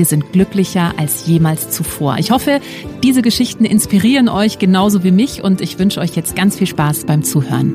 wir 0.00 0.06
sind 0.06 0.32
glücklicher 0.32 0.94
als 0.96 1.26
jemals 1.26 1.68
zuvor. 1.68 2.16
Ich 2.16 2.30
hoffe, 2.30 2.62
diese 3.02 3.20
Geschichten 3.20 3.66
inspirieren 3.66 4.30
euch 4.30 4.58
genauso 4.58 5.04
wie 5.04 5.10
mich 5.10 5.44
und 5.44 5.60
ich 5.60 5.78
wünsche 5.78 6.00
euch 6.00 6.16
jetzt 6.16 6.34
ganz 6.34 6.56
viel 6.56 6.66
Spaß 6.66 7.04
beim 7.04 7.22
Zuhören. 7.22 7.74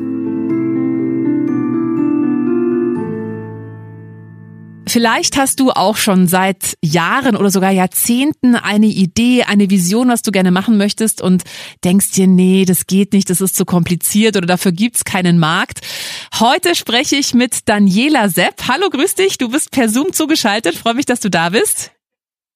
Vielleicht 4.87 5.37
hast 5.37 5.59
du 5.59 5.69
auch 5.69 5.97
schon 5.97 6.27
seit 6.27 6.79
Jahren 6.81 7.35
oder 7.35 7.51
sogar 7.51 7.69
Jahrzehnten 7.69 8.55
eine 8.55 8.87
Idee, 8.87 9.43
eine 9.43 9.69
Vision, 9.69 10.07
was 10.07 10.23
du 10.23 10.31
gerne 10.31 10.49
machen 10.49 10.77
möchtest 10.77 11.21
und 11.21 11.43
denkst 11.83 12.09
dir, 12.13 12.25
nee, 12.25 12.65
das 12.65 12.87
geht 12.87 13.13
nicht, 13.13 13.29
das 13.29 13.39
ist 13.39 13.55
zu 13.55 13.65
kompliziert 13.65 14.35
oder 14.35 14.47
dafür 14.47 14.71
gibt's 14.71 15.05
keinen 15.05 15.37
Markt. 15.37 15.81
Heute 16.39 16.73
spreche 16.73 17.17
ich 17.17 17.35
mit 17.35 17.69
Daniela 17.69 18.29
Sepp. 18.29 18.67
Hallo, 18.67 18.89
grüß 18.89 19.13
dich, 19.13 19.37
du 19.37 19.49
bist 19.49 19.69
per 19.69 19.89
Zoom 19.89 20.11
zugeschaltet. 20.11 20.73
Freue 20.73 20.95
mich, 20.95 21.05
dass 21.05 21.19
du 21.19 21.29
da 21.29 21.49
bist. 21.49 21.94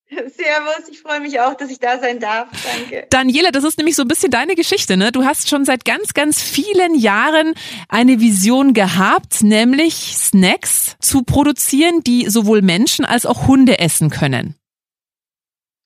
Servus, 0.36 0.90
ich 0.90 1.02
freue 1.02 1.20
mich 1.20 1.40
auch, 1.40 1.54
dass 1.54 1.70
ich 1.70 1.80
da 1.80 2.00
sein 2.00 2.20
darf. 2.20 2.50
Danke. 2.64 3.06
Daniela, 3.10 3.52
das 3.52 3.64
ist 3.64 3.78
nämlich 3.78 3.96
so 3.96 4.02
ein 4.02 4.08
bisschen 4.08 4.32
deine 4.32 4.56
Geschichte, 4.56 4.98
ne? 4.98 5.12
Du 5.12 5.24
hast 5.24 5.50
schon 5.50 5.66
seit 5.66 5.86
ganz, 5.86 6.14
ganz 6.14 6.42
vielen 6.42 6.96
Jahren 6.96 7.54
eine 7.90 8.20
Vision 8.20 8.74
gehabt, 8.74 9.44
nämlich 9.44 10.18
Snacks 10.18 10.96
zu 11.00 11.22
produzieren, 11.22 12.02
die 12.04 12.28
sowohl 12.28 12.62
Menschen 12.64 13.06
als 13.06 13.28
auch 13.28 13.48
Hunde 13.48 13.78
essen 13.78 14.10
können. 14.10 14.56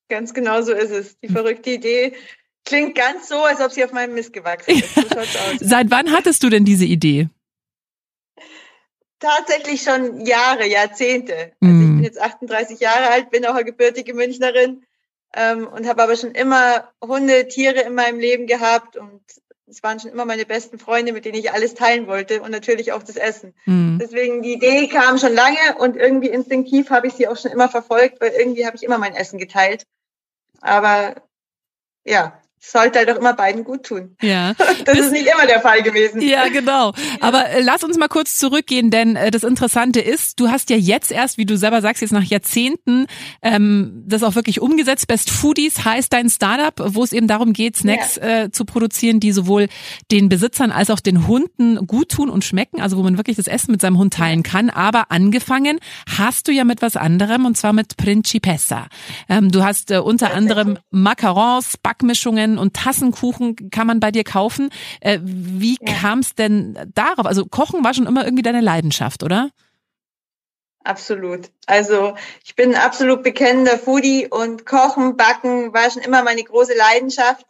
Ganz 0.10 0.34
genau 0.34 0.62
so 0.62 0.72
ist 0.72 0.92
es. 0.92 1.20
Die 1.20 1.28
verrückte 1.28 1.72
Idee 1.72 2.14
klingt 2.66 2.96
ganz 2.96 3.28
so, 3.28 3.44
als 3.44 3.60
ob 3.60 3.72
sie 3.72 3.84
auf 3.84 3.92
meinem 3.92 4.14
Mist 4.14 4.32
gewachsen 4.32 4.72
ist. 4.72 4.96
So 4.96 5.02
schaut's 5.14 5.36
aus. 5.36 5.58
Seit 5.60 5.92
wann 5.92 6.12
hattest 6.12 6.44
du 6.44 6.50
denn 6.50 6.64
diese 6.64 6.86
Idee? 6.86 7.28
tatsächlich 9.24 9.82
schon 9.82 10.26
Jahre, 10.26 10.68
Jahrzehnte. 10.68 11.54
Also. 11.62 11.83
Bin 12.04 12.12
jetzt 12.12 12.22
38 12.22 12.80
Jahre 12.82 13.10
alt, 13.10 13.30
bin 13.30 13.46
auch 13.46 13.56
eine 13.56 13.64
gebürtige 13.64 14.14
Münchnerin 14.14 14.86
ähm, 15.34 15.68
und 15.68 15.88
habe 15.88 16.04
aber 16.04 16.18
schon 16.18 16.32
immer 16.32 16.92
Hunde, 17.02 17.48
Tiere 17.48 17.82
in 17.82 17.96
meinem 17.96 18.20
Leben 18.20 18.46
gehabt 18.46 18.98
und 18.98 19.22
es 19.68 19.82
waren 19.82 20.00
schon 20.02 20.12
immer 20.12 20.26
meine 20.26 20.46
besten 20.46 20.78
Freunde, 20.78 21.14
mit 21.14 21.24
denen 21.24 21.38
ich 21.38 21.54
alles 21.54 21.74
teilen 21.74 22.08
wollte 22.08 22.42
und 22.42 22.52
natürlich 22.52 22.92
auch 22.92 23.02
das 23.02 23.16
Essen. 23.16 23.56
Hm. 23.64 23.98
Deswegen 24.02 24.42
die 24.42 24.54
Idee 24.54 24.88
kam 24.90 25.18
schon 25.18 25.34
lange 25.34 25.78
und 25.80 25.96
irgendwie 25.96 26.28
instinktiv 26.28 26.90
habe 26.90 27.08
ich 27.08 27.14
sie 27.14 27.30
auch 27.30 27.38
schon 27.38 27.52
immer 27.52 27.70
verfolgt, 27.70 28.20
weil 28.20 28.34
irgendwie 28.34 28.66
habe 28.66 28.76
ich 28.76 28.84
immer 28.84 28.98
mein 28.98 29.16
Essen 29.16 29.40
geteilt. 29.40 29.86
Aber 30.60 31.16
ja, 32.04 32.42
sollte 32.64 33.00
halt 33.00 33.12
auch 33.12 33.18
immer 33.18 33.34
beiden 33.34 33.64
gut 33.64 33.84
tun. 33.84 34.16
Ja. 34.22 34.54
Das 34.86 35.00
ist 35.00 35.12
nicht 35.12 35.28
immer 35.28 35.46
der 35.48 35.62
Fall 35.62 35.82
gewesen. 35.82 36.22
Ja, 36.22 36.50
genau. 36.50 36.94
Aber 37.22 37.50
äh, 37.50 37.62
lass 37.62 37.84
uns 37.84 37.98
mal 37.98 38.08
kurz 38.08 38.38
zurückgehen, 38.38 38.90
denn 38.90 39.16
äh, 39.16 39.32
das 39.32 39.44
Interessante 39.44 40.02
ist, 40.02 40.40
du 40.40 40.50
hast 40.50 40.70
ja 40.70 40.76
jetzt 40.76 41.12
erst, 41.12 41.38
wie 41.38 41.46
du 41.46 41.58
selber 41.58 41.82
sagst, 41.82 42.02
jetzt 42.02 42.12
nach 42.12 42.24
Jahrzehnten 42.24 43.06
ähm, 43.42 44.04
das 44.06 44.24
auch 44.24 44.36
wirklich 44.36 44.62
umgesetzt. 44.62 45.08
Best 45.08 45.30
Foodies 45.30 45.86
heißt 45.86 46.12
dein 46.12 46.30
Startup, 46.30 46.74
wo 46.94 47.04
es 47.04 47.14
eben 47.14 47.28
darum 47.28 47.54
geht, 47.54 47.78
Snacks 47.78 48.18
äh, 48.18 48.50
zu 48.52 48.66
produzieren, 48.66 49.20
die 49.20 49.32
sowohl 49.32 49.68
den 50.12 50.28
Besitzern 50.28 50.72
als 50.72 50.90
auch 50.90 51.00
den 51.00 51.28
Hunden 51.28 51.88
gut 51.88 52.10
tun 52.10 52.30
und 52.30 52.44
schmecken, 52.44 52.82
also 52.82 52.98
wo 52.98 53.04
man 53.04 53.18
wirklich 53.18 53.38
das 53.38 53.48
Essen 53.48 53.72
mit 53.72 53.82
seinem 53.82 53.98
Hund 53.98 54.14
teilen 54.14 54.44
kann. 54.44 54.70
Aber 54.70 55.12
angefangen 55.12 55.80
hast 56.18 56.48
du 56.48 56.52
ja 56.52 56.64
mit 56.64 56.82
was 56.82 56.98
anderem 56.98 57.46
und 57.46 57.56
zwar 57.58 57.74
mit 57.74 57.96
Principessa. 57.96 58.88
Ähm, 59.30 59.52
du 59.52 59.64
hast 59.64 59.92
äh, 59.92 60.00
unter 60.00 60.34
anderem 60.34 60.78
Macarons, 60.92 61.78
Backmischungen 61.78 62.53
und 62.58 62.76
Tassenkuchen 62.76 63.70
kann 63.70 63.88
man 63.88 64.00
bei 64.00 64.12
dir 64.12 64.24
kaufen. 64.24 64.70
Äh, 65.02 65.20
wie 65.24 65.78
Ja. 65.82 65.94
kam 65.94 66.20
es 66.20 66.36
denn 66.36 66.78
darauf? 66.94 67.26
Also 67.26 67.46
Kochen 67.46 67.84
war 67.84 67.94
schon 67.94 68.08
immer 68.08 68.24
irgendwie 68.26 68.44
deine 68.44 68.62
Leidenschaft, 68.62 69.24
oder? 69.24 69.50
Absolut. 70.84 71.50
Also 71.66 72.16
ich 72.44 72.56
bin 72.56 72.76
ein 72.76 72.82
absolut 72.82 73.24
bekennender 73.24 73.78
Foodie 73.78 74.28
und 74.30 74.66
Kochen, 74.66 75.16
Backen 75.16 75.74
war 75.74 75.90
schon 75.90 76.02
immer 76.02 76.24
meine 76.24 76.44
große 76.44 76.76
Leidenschaft. 76.76 77.46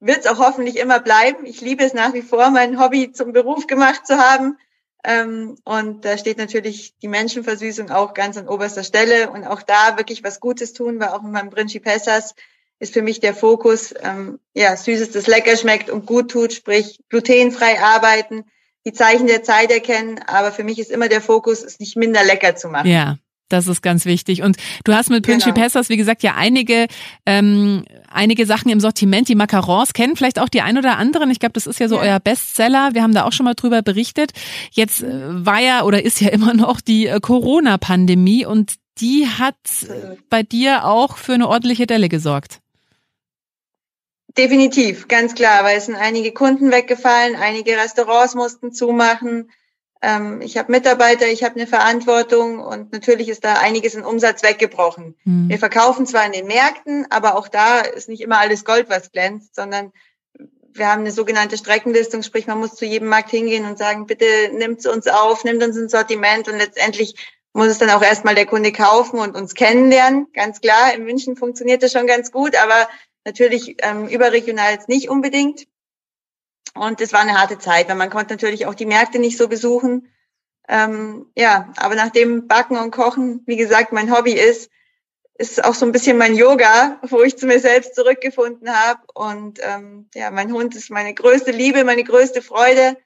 Wird 0.00 0.20
es 0.20 0.26
auch 0.26 0.38
hoffentlich 0.38 0.76
immer 0.78 0.98
bleiben. 0.98 1.46
Ich 1.46 1.60
liebe 1.60 1.84
es 1.84 1.94
nach 1.94 2.12
wie 2.12 2.22
vor, 2.22 2.50
mein 2.50 2.80
Hobby 2.80 3.12
zum 3.12 3.32
Beruf 3.32 3.68
gemacht 3.68 4.04
zu 4.04 4.18
haben. 4.18 4.58
Ähm, 5.04 5.56
und 5.64 6.04
da 6.04 6.18
steht 6.18 6.38
natürlich 6.38 6.94
die 6.98 7.08
Menschenversüßung 7.08 7.90
auch 7.90 8.14
ganz 8.14 8.36
an 8.36 8.48
oberster 8.48 8.82
Stelle 8.82 9.30
und 9.30 9.44
auch 9.44 9.62
da 9.62 9.96
wirklich 9.96 10.24
was 10.24 10.40
Gutes 10.40 10.72
tun, 10.72 10.98
weil 10.98 11.08
auch 11.10 11.22
mit 11.22 11.32
meinem 11.32 11.50
Principessas 11.50 12.34
ist 12.82 12.92
für 12.94 13.02
mich 13.02 13.20
der 13.20 13.32
Fokus, 13.32 13.94
ähm, 14.02 14.40
ja, 14.54 14.76
Süßes, 14.76 15.10
das 15.12 15.28
lecker 15.28 15.56
schmeckt 15.56 15.88
und 15.88 16.04
gut 16.04 16.30
tut, 16.32 16.52
sprich 16.52 16.98
glutenfrei 17.08 17.80
arbeiten, 17.80 18.44
die 18.84 18.92
Zeichen 18.92 19.28
der 19.28 19.44
Zeit 19.44 19.70
erkennen, 19.70 20.18
aber 20.26 20.50
für 20.50 20.64
mich 20.64 20.80
ist 20.80 20.90
immer 20.90 21.08
der 21.08 21.20
Fokus, 21.20 21.62
es 21.62 21.78
nicht 21.78 21.96
minder 21.96 22.24
lecker 22.24 22.56
zu 22.56 22.68
machen. 22.68 22.90
Ja. 22.90 23.18
Das 23.48 23.66
ist 23.66 23.82
ganz 23.82 24.06
wichtig. 24.06 24.40
Und 24.42 24.56
du 24.84 24.94
hast 24.94 25.10
mit 25.10 25.26
Genau. 25.26 25.34
Principessas, 25.38 25.90
wie 25.90 25.98
gesagt, 25.98 26.22
ja 26.22 26.36
einige, 26.36 26.86
ähm, 27.26 27.84
einige 28.10 28.46
Sachen 28.46 28.70
im 28.70 28.80
Sortiment. 28.80 29.28
Die 29.28 29.34
Macarons 29.34 29.92
kennen 29.92 30.16
vielleicht 30.16 30.38
auch 30.38 30.48
die 30.48 30.62
ein 30.62 30.78
oder 30.78 30.96
anderen. 30.96 31.30
Ich 31.30 31.38
glaube, 31.38 31.52
das 31.52 31.66
ist 31.66 31.78
ja 31.78 31.86
so 31.86 31.96
Ja. 31.96 32.00
euer 32.02 32.20
Bestseller. 32.20 32.94
Wir 32.94 33.02
haben 33.02 33.12
da 33.12 33.24
auch 33.24 33.32
schon 33.32 33.44
mal 33.44 33.52
drüber 33.52 33.82
berichtet. 33.82 34.32
Jetzt 34.70 35.02
äh, 35.02 35.10
war 35.44 35.60
ja 35.60 35.82
oder 35.82 36.02
ist 36.02 36.18
ja 36.22 36.28
immer 36.30 36.54
noch 36.54 36.80
die 36.80 37.08
äh, 37.08 37.20
Corona-Pandemie 37.20 38.46
und 38.46 38.76
die 39.00 39.28
hat 39.28 39.56
äh, 39.82 40.16
bei 40.30 40.42
dir 40.42 40.86
auch 40.86 41.18
für 41.18 41.34
eine 41.34 41.46
ordentliche 41.46 41.86
Delle 41.86 42.08
gesorgt. 42.08 42.61
Definitiv, 44.36 45.08
ganz 45.08 45.34
klar, 45.34 45.64
weil 45.64 45.76
es 45.78 45.86
sind 45.86 45.96
einige 45.96 46.32
Kunden 46.32 46.70
weggefallen, 46.70 47.36
einige 47.36 47.76
Restaurants 47.76 48.34
mussten 48.34 48.72
zumachen. 48.72 49.50
Ähm, 50.00 50.40
ich 50.40 50.56
habe 50.56 50.72
Mitarbeiter, 50.72 51.26
ich 51.26 51.44
habe 51.44 51.56
eine 51.56 51.66
Verantwortung 51.66 52.58
und 52.58 52.92
natürlich 52.92 53.28
ist 53.28 53.44
da 53.44 53.54
einiges 53.54 53.94
in 53.94 54.04
Umsatz 54.04 54.42
weggebrochen. 54.42 55.16
Hm. 55.24 55.48
Wir 55.48 55.58
verkaufen 55.58 56.06
zwar 56.06 56.24
in 56.26 56.32
den 56.32 56.46
Märkten, 56.46 57.06
aber 57.10 57.36
auch 57.36 57.48
da 57.48 57.80
ist 57.80 58.08
nicht 58.08 58.22
immer 58.22 58.38
alles 58.38 58.64
Gold, 58.64 58.88
was 58.88 59.12
glänzt, 59.12 59.54
sondern 59.54 59.92
wir 60.74 60.88
haben 60.88 61.00
eine 61.00 61.12
sogenannte 61.12 61.58
Streckenlistung, 61.58 62.22
sprich 62.22 62.46
man 62.46 62.58
muss 62.58 62.74
zu 62.74 62.86
jedem 62.86 63.08
Markt 63.08 63.30
hingehen 63.30 63.66
und 63.66 63.78
sagen, 63.78 64.06
bitte 64.06 64.24
nimmt 64.52 64.84
uns 64.86 65.06
auf, 65.06 65.44
nimmt 65.44 65.62
uns 65.62 65.76
ins 65.76 65.92
Sortiment 65.92 66.48
und 66.48 66.56
letztendlich 66.56 67.14
muss 67.52 67.66
es 67.66 67.78
dann 67.78 67.90
auch 67.90 68.02
erstmal 68.02 68.34
der 68.34 68.46
Kunde 68.46 68.72
kaufen 68.72 69.18
und 69.18 69.36
uns 69.36 69.54
kennenlernen. 69.54 70.28
Ganz 70.32 70.60
klar, 70.60 70.94
in 70.94 71.04
München 71.04 71.36
funktioniert 71.36 71.82
das 71.82 71.92
schon 71.92 72.06
ganz 72.06 72.32
gut, 72.32 72.56
aber 72.56 72.88
natürlich 73.24 73.76
ähm, 73.82 74.08
überregional 74.08 74.72
jetzt 74.72 74.88
nicht 74.88 75.08
unbedingt. 75.08 75.66
Und 76.74 77.00
es 77.00 77.12
war 77.12 77.20
eine 77.20 77.38
harte 77.38 77.58
Zeit, 77.58 77.88
weil 77.88 77.96
man 77.96 78.10
konnte 78.10 78.34
natürlich 78.34 78.66
auch 78.66 78.74
die 78.74 78.86
Märkte 78.86 79.18
nicht 79.18 79.36
so 79.36 79.48
besuchen. 79.48 80.08
Ähm, 80.68 81.26
ja, 81.36 81.72
aber 81.76 81.94
nachdem 81.94 82.46
Backen 82.46 82.76
und 82.76 82.92
Kochen, 82.92 83.42
wie 83.46 83.56
gesagt, 83.56 83.92
mein 83.92 84.14
Hobby 84.14 84.32
ist, 84.32 84.70
ist 85.34 85.64
auch 85.64 85.74
so 85.74 85.84
ein 85.84 85.92
bisschen 85.92 86.18
mein 86.18 86.34
Yoga, 86.34 87.00
wo 87.02 87.22
ich 87.22 87.36
zu 87.36 87.46
mir 87.46 87.58
selbst 87.58 87.94
zurückgefunden 87.94 88.70
habe. 88.70 89.00
Und 89.14 89.58
ähm, 89.62 90.08
ja, 90.14 90.30
mein 90.30 90.52
Hund 90.52 90.74
ist 90.76 90.90
meine 90.90 91.14
größte 91.14 91.50
Liebe, 91.50 91.84
meine 91.84 92.04
größte 92.04 92.42
Freude. 92.42 92.96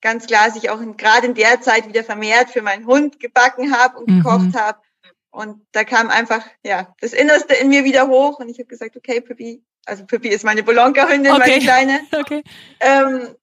Ganz 0.00 0.26
klar, 0.26 0.48
dass 0.48 0.56
ich 0.56 0.70
auch 0.70 0.80
gerade 0.96 1.26
in 1.26 1.34
der 1.34 1.60
Zeit 1.60 1.88
wieder 1.88 2.04
vermehrt 2.04 2.50
für 2.50 2.62
meinen 2.62 2.86
Hund 2.86 3.18
gebacken 3.18 3.76
habe 3.76 3.98
und 3.98 4.08
Mhm. 4.08 4.22
gekocht 4.22 4.54
habe. 4.54 4.78
Und 5.30 5.66
da 5.72 5.84
kam 5.84 6.08
einfach 6.08 6.44
ja 6.64 6.94
das 7.00 7.12
Innerste 7.12 7.54
in 7.54 7.68
mir 7.68 7.84
wieder 7.84 8.08
hoch 8.08 8.38
und 8.38 8.48
ich 8.48 8.58
habe 8.58 8.68
gesagt, 8.68 8.96
okay, 8.96 9.20
Pippi, 9.20 9.62
also 9.88 10.04
Pippi 10.04 10.28
ist 10.28 10.44
meine 10.44 10.62
Bolonka-Hündin, 10.62 11.32
Okay. 11.32 11.40
meine 11.50 11.60
kleine. 11.60 12.00
Okay. 12.12 12.42
Ähm, 12.80 13.34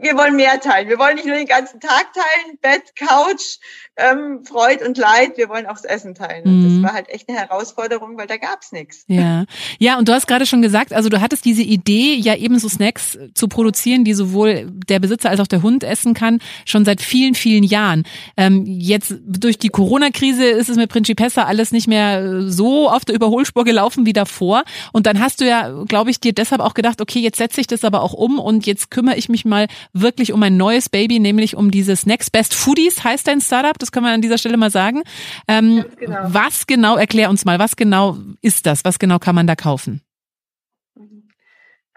wir 0.00 0.16
wollen 0.16 0.36
mehr 0.36 0.60
teilen. 0.60 0.88
Wir 0.88 0.98
wollen 0.98 1.16
nicht 1.16 1.26
nur 1.26 1.36
den 1.36 1.46
ganzen 1.46 1.80
Tag 1.80 2.12
teilen, 2.12 2.58
Bett, 2.62 2.94
Couch, 2.94 3.58
ähm, 3.96 4.44
Freud 4.44 4.84
und 4.86 4.96
Leid, 4.96 5.36
wir 5.36 5.48
wollen 5.48 5.66
auch 5.66 5.72
das 5.72 5.84
Essen 5.84 6.14
teilen. 6.14 6.44
Und 6.44 6.64
das 6.64 6.72
mhm. 6.74 6.82
war 6.84 6.92
halt 6.92 7.08
echt 7.08 7.28
eine 7.28 7.38
Herausforderung, 7.38 8.16
weil 8.16 8.28
da 8.28 8.36
gab's 8.36 8.70
nichts. 8.70 9.04
Ja. 9.08 9.46
Ja, 9.80 9.98
und 9.98 10.08
du 10.08 10.12
hast 10.12 10.28
gerade 10.28 10.46
schon 10.46 10.62
gesagt, 10.62 10.92
also 10.92 11.08
du 11.08 11.20
hattest 11.20 11.44
diese 11.44 11.62
Idee, 11.62 12.14
ja 12.14 12.36
eben 12.36 12.60
so 12.60 12.68
Snacks 12.68 13.18
zu 13.34 13.48
produzieren, 13.48 14.04
die 14.04 14.14
sowohl 14.14 14.70
der 14.70 15.00
Besitzer 15.00 15.30
als 15.30 15.40
auch 15.40 15.48
der 15.48 15.62
Hund 15.62 15.82
essen 15.82 16.14
kann, 16.14 16.38
schon 16.64 16.84
seit 16.84 17.00
vielen, 17.00 17.34
vielen 17.34 17.64
Jahren. 17.64 18.04
Ähm, 18.36 18.64
jetzt 18.64 19.16
durch 19.26 19.58
die 19.58 19.70
Corona-Krise 19.70 20.44
ist 20.44 20.68
es 20.68 20.76
mit 20.76 20.88
Principessa 20.88 21.44
alles 21.44 21.72
nicht 21.72 21.88
mehr 21.88 22.48
so 22.48 22.88
auf 22.88 23.04
der 23.04 23.16
Überholspur 23.16 23.64
gelaufen 23.64 24.06
wie 24.06 24.12
davor. 24.12 24.62
Und 24.92 25.06
dann 25.06 25.18
hast 25.18 25.40
du 25.40 25.48
ja, 25.48 25.82
glaube 25.86 26.10
ich, 26.12 26.20
dir 26.20 26.32
deshalb 26.32 26.60
auch 26.60 26.74
gedacht, 26.74 27.00
okay, 27.00 27.18
jetzt 27.18 27.38
setze 27.38 27.60
ich 27.60 27.66
das 27.66 27.82
aber 27.82 28.02
auch 28.02 28.12
um 28.12 28.38
und 28.38 28.64
jetzt 28.64 28.92
kümmere 28.92 29.16
ich 29.16 29.28
mich 29.28 29.47
mal 29.48 29.66
wirklich 29.92 30.32
um 30.32 30.42
ein 30.42 30.56
neues 30.56 30.88
Baby, 30.88 31.18
nämlich 31.18 31.56
um 31.56 31.70
dieses 31.70 32.06
Next 32.06 32.32
Best 32.32 32.54
Foodies 32.54 33.02
heißt 33.04 33.26
dein 33.26 33.40
Startup. 33.40 33.78
Das 33.78 33.92
können 33.92 34.06
wir 34.06 34.12
an 34.12 34.22
dieser 34.22 34.38
Stelle 34.38 34.56
mal 34.56 34.70
sagen. 34.70 35.02
Ähm, 35.48 35.84
genau. 35.98 36.18
Was 36.26 36.66
genau, 36.66 36.96
erklär 36.96 37.30
uns 37.30 37.44
mal, 37.44 37.58
was 37.58 37.76
genau 37.76 38.18
ist 38.40 38.66
das? 38.66 38.84
Was 38.84 38.98
genau 38.98 39.18
kann 39.18 39.34
man 39.34 39.46
da 39.46 39.56
kaufen? 39.56 40.02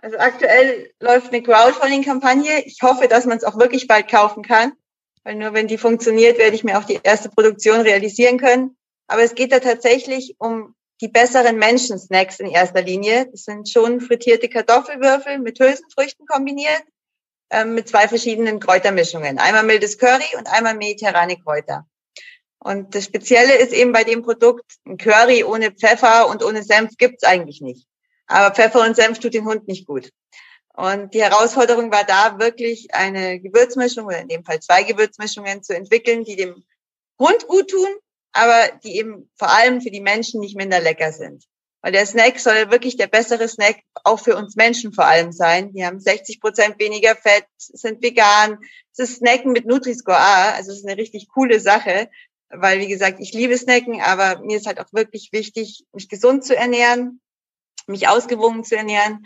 Also 0.01 0.17
aktuell 0.17 0.91
läuft 0.99 1.31
eine 1.31 1.43
Crowdfunding-Kampagne. 1.43 2.63
Ich 2.65 2.79
hoffe, 2.81 3.07
dass 3.07 3.25
man 3.25 3.37
es 3.37 3.43
auch 3.43 3.59
wirklich 3.59 3.87
bald 3.87 4.07
kaufen 4.07 4.41
kann, 4.41 4.73
weil 5.23 5.35
nur 5.35 5.53
wenn 5.53 5.67
die 5.67 5.77
funktioniert, 5.77 6.39
werde 6.39 6.55
ich 6.55 6.63
mir 6.63 6.79
auch 6.79 6.85
die 6.85 6.99
erste 7.03 7.29
Produktion 7.29 7.81
realisieren 7.81 8.39
können. 8.39 8.77
Aber 9.07 9.21
es 9.21 9.35
geht 9.35 9.51
da 9.51 9.59
tatsächlich 9.59 10.35
um 10.39 10.73
die 11.01 11.07
besseren 11.07 11.57
Menschen-Snacks 11.57 12.39
in 12.39 12.47
erster 12.47 12.81
Linie. 12.81 13.27
Das 13.31 13.43
sind 13.43 13.69
schon 13.69 14.01
frittierte 14.01 14.49
Kartoffelwürfel 14.49 15.39
mit 15.39 15.59
Hülsenfrüchten 15.59 16.25
kombiniert 16.25 16.83
mit 17.65 17.89
zwei 17.89 18.07
verschiedenen 18.07 18.59
Kräutermischungen. 18.59 19.37
Einmal 19.37 19.63
mildes 19.63 19.97
Curry 19.97 20.35
und 20.37 20.47
einmal 20.47 20.75
mediterrane 20.75 21.37
Kräuter. 21.37 21.85
Und 22.59 22.93
das 22.93 23.05
Spezielle 23.05 23.55
ist 23.55 23.73
eben 23.73 23.91
bei 23.91 24.03
dem 24.03 24.21
Produkt, 24.21 24.77
ein 24.85 24.97
Curry 24.97 25.43
ohne 25.43 25.71
Pfeffer 25.71 26.29
und 26.29 26.43
ohne 26.43 26.63
Senf 26.63 26.95
gibt's 26.97 27.23
eigentlich 27.23 27.59
nicht. 27.59 27.87
Aber 28.27 28.53
Pfeffer 28.53 28.85
und 28.85 28.95
Senf 28.95 29.19
tut 29.19 29.33
den 29.33 29.45
Hund 29.45 29.67
nicht 29.67 29.87
gut. 29.87 30.11
Und 30.73 31.13
die 31.13 31.23
Herausforderung 31.23 31.91
war 31.91 32.05
da 32.05 32.39
wirklich 32.39 32.93
eine 32.93 33.39
Gewürzmischung 33.39 34.05
oder 34.05 34.19
in 34.19 34.29
dem 34.29 34.45
Fall 34.45 34.59
zwei 34.61 34.83
Gewürzmischungen 34.83 35.63
zu 35.63 35.75
entwickeln, 35.75 36.23
die 36.23 36.35
dem 36.35 36.63
Hund 37.19 37.47
gut 37.47 37.69
tun, 37.69 37.89
aber 38.31 38.69
die 38.83 38.95
eben 38.95 39.29
vor 39.35 39.49
allem 39.49 39.81
für 39.81 39.91
die 39.91 39.99
Menschen 39.99 40.39
nicht 40.39 40.55
minder 40.55 40.79
lecker 40.79 41.11
sind. 41.11 41.45
Weil 41.81 41.93
der 41.93 42.05
Snack 42.05 42.39
soll 42.39 42.69
wirklich 42.69 42.95
der 42.95 43.07
bessere 43.07 43.47
Snack 43.47 43.81
auch 44.03 44.19
für 44.19 44.35
uns 44.35 44.55
Menschen 44.55 44.93
vor 44.93 45.05
allem 45.05 45.31
sein. 45.31 45.73
Die 45.73 45.83
haben 45.83 45.99
60 45.99 46.39
Prozent 46.39 46.79
weniger 46.79 47.15
Fett, 47.15 47.45
sind 47.57 48.03
vegan. 48.03 48.59
Es 48.93 48.99
ist 48.99 49.15
Snacken 49.17 49.51
mit 49.51 49.65
Nutri-Score 49.65 50.17
A, 50.17 50.51
also 50.51 50.71
es 50.71 50.79
ist 50.79 50.87
eine 50.87 50.97
richtig 50.97 51.29
coole 51.29 51.59
Sache. 51.59 52.09
Weil, 52.49 52.79
wie 52.79 52.87
gesagt, 52.87 53.19
ich 53.19 53.33
liebe 53.33 53.57
Snacken, 53.57 54.01
aber 54.01 54.41
mir 54.41 54.57
ist 54.57 54.67
halt 54.67 54.79
auch 54.79 54.91
wirklich 54.91 55.29
wichtig, 55.31 55.85
mich 55.93 56.09
gesund 56.09 56.43
zu 56.43 56.55
ernähren, 56.55 57.21
mich 57.87 58.07
ausgewogen 58.07 58.63
zu 58.63 58.75
ernähren 58.75 59.25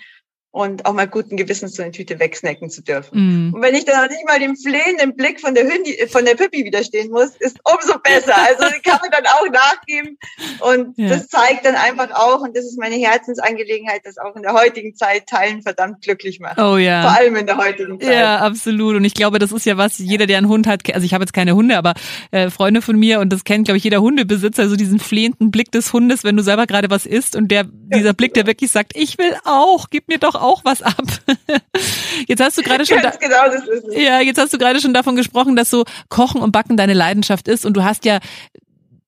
und 0.56 0.86
auch 0.86 0.94
mal 0.94 1.06
guten 1.06 1.36
Gewissens 1.36 1.76
so 1.76 1.84
eine 1.84 1.92
Tüte 1.92 2.18
wegsnacken 2.18 2.70
zu 2.70 2.82
dürfen. 2.82 3.50
Mm. 3.50 3.54
Und 3.54 3.62
wenn 3.62 3.76
ich 3.76 3.84
dann 3.84 4.02
auch 4.02 4.10
nicht 4.10 4.26
mal 4.26 4.40
dem 4.40 4.56
flehenden 4.56 5.14
Blick 5.14 5.42
von 5.42 5.54
der 5.54 5.66
Hündi, 5.66 6.08
von 6.08 6.24
der 6.24 6.36
Pippi 6.36 6.64
widerstehen 6.64 7.12
muss, 7.12 7.32
ist 7.40 7.60
umso 7.66 8.00
besser. 8.00 8.38
Also 8.38 8.64
kann 8.86 9.00
man 9.02 9.12
dann 9.12 9.26
auch 9.26 9.52
nachgeben 9.52 10.18
und 10.62 10.98
ja. 10.98 11.10
das 11.10 11.28
zeigt 11.28 11.66
dann 11.66 11.76
einfach 11.76 12.10
auch 12.12 12.40
und 12.40 12.56
das 12.56 12.64
ist 12.64 12.80
meine 12.80 12.96
Herzensangelegenheit, 12.96 14.04
das 14.06 14.18
auch 14.18 14.34
in 14.38 14.44
der 14.44 14.54
heutigen 14.54 14.96
Zeit 14.96 15.28
teilen 15.28 15.62
verdammt 15.62 16.02
glücklich 16.02 16.40
macht. 16.40 16.58
Oh 16.58 16.78
ja. 16.78 17.02
Vor 17.02 17.20
allem 17.20 17.36
in 17.36 17.48
der 17.48 17.58
heutigen 17.58 18.00
Zeit. 18.00 18.14
Ja, 18.14 18.38
absolut. 18.38 18.96
Und 18.96 19.04
ich 19.04 19.14
glaube, 19.14 19.40
das 19.40 19.52
ist 19.52 19.66
ja 19.66 19.76
was, 19.76 19.98
jeder, 19.98 20.26
der 20.26 20.38
einen 20.38 20.48
Hund 20.48 20.68
hat, 20.68 20.84
also 20.94 21.04
ich 21.04 21.14
habe 21.14 21.24
jetzt 21.24 21.34
keine 21.34 21.54
Hunde, 21.54 21.78
aber 21.78 21.96
äh, 22.32 22.50
Freunde 22.50 22.82
von 22.82 22.98
mir 22.98 23.20
und 23.20 23.34
das 23.34 23.44
kennt, 23.44 23.66
glaube 23.66 23.78
ich, 23.78 23.84
jeder 23.84 24.00
Hundebesitzer, 24.00 24.70
so 24.70 24.78
diesen 24.78 25.00
flehenden 25.00 25.52
Blick 25.52 25.74
des 25.74 25.92
Hundes, 25.92 26.24
wenn 26.24 26.38
du 26.38 26.44
selber 26.44 26.66
gerade 26.66 26.90
was 26.90 27.06
isst 27.06 27.36
und 27.36 27.50
der, 27.50 27.66
dieser 27.66 28.14
Blick, 28.14 28.34
der 28.36 28.48
wirklich 28.48 28.72
sagt, 28.72 28.94
ich 28.96 29.18
will 29.18 29.36
auch, 29.44 29.90
gib 29.90 30.08
mir 30.08 30.18
doch 30.18 30.45
auch 30.45 30.45
was 30.64 30.82
ab. 30.82 30.96
Jetzt 32.28 32.42
hast 32.42 32.58
du 32.58 32.62
gerade 32.62 32.86
schon, 32.86 33.02
da, 33.02 33.12
genau, 33.12 33.92
ja, 33.92 34.22
jetzt 34.22 34.40
hast 34.40 34.54
du 34.54 34.58
gerade 34.58 34.80
schon 34.80 34.94
davon 34.94 35.16
gesprochen, 35.16 35.56
dass 35.56 35.70
so 35.70 35.84
Kochen 36.10 36.42
und 36.42 36.52
Backen 36.52 36.78
deine 36.78 36.94
Leidenschaft 36.94 37.48
ist 37.48 37.66
und 37.66 37.76
du 37.76 37.84
hast 37.84 38.06
ja 38.06 38.20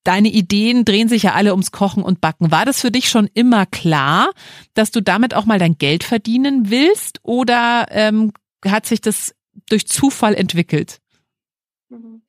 deine 0.03 0.29
Ideen 0.29 0.85
drehen 0.85 1.09
sich 1.09 1.23
ja 1.23 1.33
alle 1.33 1.51
ums 1.51 1.71
Kochen 1.71 2.03
und 2.03 2.21
Backen. 2.21 2.51
War 2.51 2.65
das 2.65 2.79
für 2.79 2.91
dich 2.91 3.09
schon 3.09 3.29
immer 3.33 3.65
klar, 3.65 4.31
dass 4.73 4.91
du 4.91 5.01
damit 5.01 5.33
auch 5.33 5.45
mal 5.45 5.59
dein 5.59 5.77
Geld 5.77 6.03
verdienen 6.03 6.69
willst 6.69 7.19
oder 7.23 7.87
ähm, 7.89 8.31
hat 8.65 8.85
sich 8.85 9.01
das 9.01 9.35
durch 9.69 9.87
Zufall 9.87 10.33
entwickelt? 10.33 10.99
Mhm. 11.89 12.21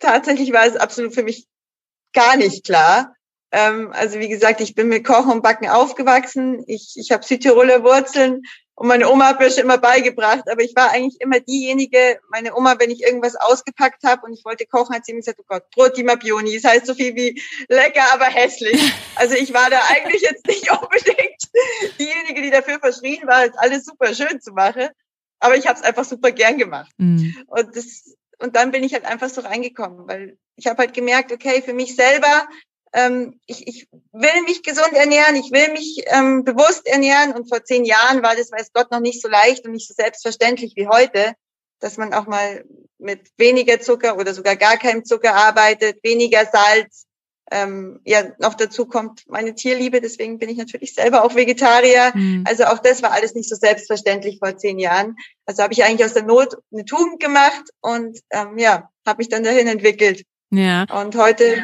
Tatsächlich 0.00 0.52
war 0.52 0.66
es 0.66 0.76
absolut 0.76 1.14
für 1.14 1.22
mich 1.22 1.46
gar 2.12 2.36
nicht 2.36 2.64
klar. 2.64 3.14
Ähm, 3.56 3.90
also 3.92 4.18
wie 4.18 4.28
gesagt, 4.28 4.60
ich 4.60 4.74
bin 4.74 4.88
mit 4.88 5.06
Kochen 5.06 5.32
und 5.32 5.42
Backen 5.42 5.66
aufgewachsen. 5.68 6.62
Ich, 6.66 6.92
ich 6.96 7.10
habe 7.10 7.24
Südtiroler 7.24 7.82
Wurzeln 7.82 8.42
und 8.74 8.86
meine 8.86 9.10
Oma 9.10 9.28
hat 9.28 9.40
mir 9.40 9.50
schon 9.50 9.64
immer 9.64 9.78
beigebracht, 9.78 10.42
aber 10.50 10.62
ich 10.62 10.76
war 10.76 10.90
eigentlich 10.90 11.18
immer 11.22 11.40
diejenige, 11.40 12.20
meine 12.28 12.54
Oma, 12.54 12.78
wenn 12.78 12.90
ich 12.90 13.02
irgendwas 13.02 13.34
ausgepackt 13.34 14.04
habe 14.04 14.26
und 14.26 14.34
ich 14.34 14.44
wollte 14.44 14.66
kochen, 14.66 14.94
hat 14.94 15.06
sie 15.06 15.14
mir 15.14 15.20
gesagt, 15.20 15.40
oh 15.40 15.46
Gott, 15.48 15.70
Brot 15.70 15.96
di 15.96 16.02
Mabioni, 16.02 16.54
das 16.60 16.70
heißt 16.70 16.86
so 16.86 16.92
viel 16.92 17.14
wie 17.14 17.40
lecker, 17.68 18.04
aber 18.12 18.26
hässlich. 18.26 18.92
Also 19.14 19.34
ich 19.34 19.54
war 19.54 19.70
da 19.70 19.80
eigentlich 19.88 20.20
jetzt 20.20 20.46
nicht 20.46 20.70
unbedingt 20.82 21.42
diejenige, 21.98 22.42
die 22.42 22.50
dafür 22.50 22.78
verschrien 22.78 23.26
war, 23.26 23.48
alles 23.56 23.86
super 23.86 24.14
schön 24.14 24.38
zu 24.42 24.52
machen. 24.52 24.90
Aber 25.40 25.56
ich 25.56 25.66
habe 25.66 25.78
es 25.78 25.84
einfach 25.84 26.04
super 26.04 26.30
gern 26.30 26.58
gemacht. 26.58 26.92
Mhm. 26.98 27.34
Und 27.46 27.74
das 27.74 28.14
und 28.38 28.54
dann 28.54 28.70
bin 28.70 28.84
ich 28.84 28.92
halt 28.92 29.06
einfach 29.06 29.30
so 29.30 29.40
reingekommen, 29.40 30.06
weil 30.06 30.36
ich 30.56 30.66
habe 30.66 30.76
halt 30.80 30.92
gemerkt, 30.92 31.32
okay, 31.32 31.62
für 31.62 31.72
mich 31.72 31.96
selber 31.96 32.46
ähm, 32.96 33.38
ich, 33.44 33.66
ich 33.68 33.88
will 34.12 34.42
mich 34.46 34.62
gesund 34.62 34.94
ernähren, 34.94 35.36
ich 35.36 35.52
will 35.52 35.70
mich 35.72 36.02
ähm, 36.06 36.44
bewusst 36.44 36.86
ernähren. 36.86 37.32
Und 37.32 37.46
vor 37.48 37.62
zehn 37.62 37.84
Jahren 37.84 38.22
war 38.22 38.34
das, 38.34 38.50
weiß 38.50 38.72
Gott, 38.72 38.90
noch 38.90 39.00
nicht 39.00 39.20
so 39.20 39.28
leicht 39.28 39.66
und 39.66 39.72
nicht 39.72 39.86
so 39.86 39.94
selbstverständlich 39.94 40.72
wie 40.76 40.88
heute, 40.88 41.34
dass 41.78 41.98
man 41.98 42.14
auch 42.14 42.26
mal 42.26 42.64
mit 42.98 43.28
weniger 43.36 43.80
Zucker 43.80 44.16
oder 44.16 44.32
sogar 44.32 44.56
gar 44.56 44.78
keinem 44.78 45.04
Zucker 45.04 45.34
arbeitet, 45.34 46.02
weniger 46.02 46.46
Salz. 46.46 47.04
Ähm, 47.52 48.00
ja, 48.04 48.32
noch 48.38 48.54
dazu 48.54 48.86
kommt 48.86 49.24
meine 49.28 49.54
Tierliebe, 49.54 50.00
deswegen 50.00 50.38
bin 50.38 50.48
ich 50.48 50.56
natürlich 50.56 50.94
selber 50.94 51.22
auch 51.22 51.34
Vegetarier. 51.34 52.12
Mhm. 52.14 52.44
Also 52.48 52.64
auch 52.64 52.78
das 52.78 53.02
war 53.02 53.12
alles 53.12 53.34
nicht 53.34 53.48
so 53.48 53.56
selbstverständlich 53.56 54.38
vor 54.38 54.56
zehn 54.56 54.78
Jahren. 54.78 55.16
Also 55.44 55.62
habe 55.62 55.74
ich 55.74 55.84
eigentlich 55.84 56.04
aus 56.04 56.14
der 56.14 56.24
Not 56.24 56.56
eine 56.72 56.86
Tugend 56.86 57.20
gemacht 57.20 57.64
und 57.82 58.18
ähm, 58.30 58.56
ja, 58.56 58.88
habe 59.06 59.18
mich 59.18 59.28
dann 59.28 59.44
dahin 59.44 59.68
entwickelt. 59.68 60.24
Ja. 60.50 60.86
Und 60.90 61.14
heute, 61.14 61.62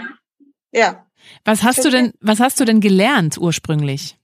ja, 0.72 1.06
was 1.44 1.62
hast 1.62 1.84
du 1.84 1.90
denn, 1.90 2.12
was 2.20 2.40
hast 2.40 2.60
du 2.60 2.64
denn 2.64 2.80
gelernt 2.80 3.38
ursprünglich? 3.38 4.16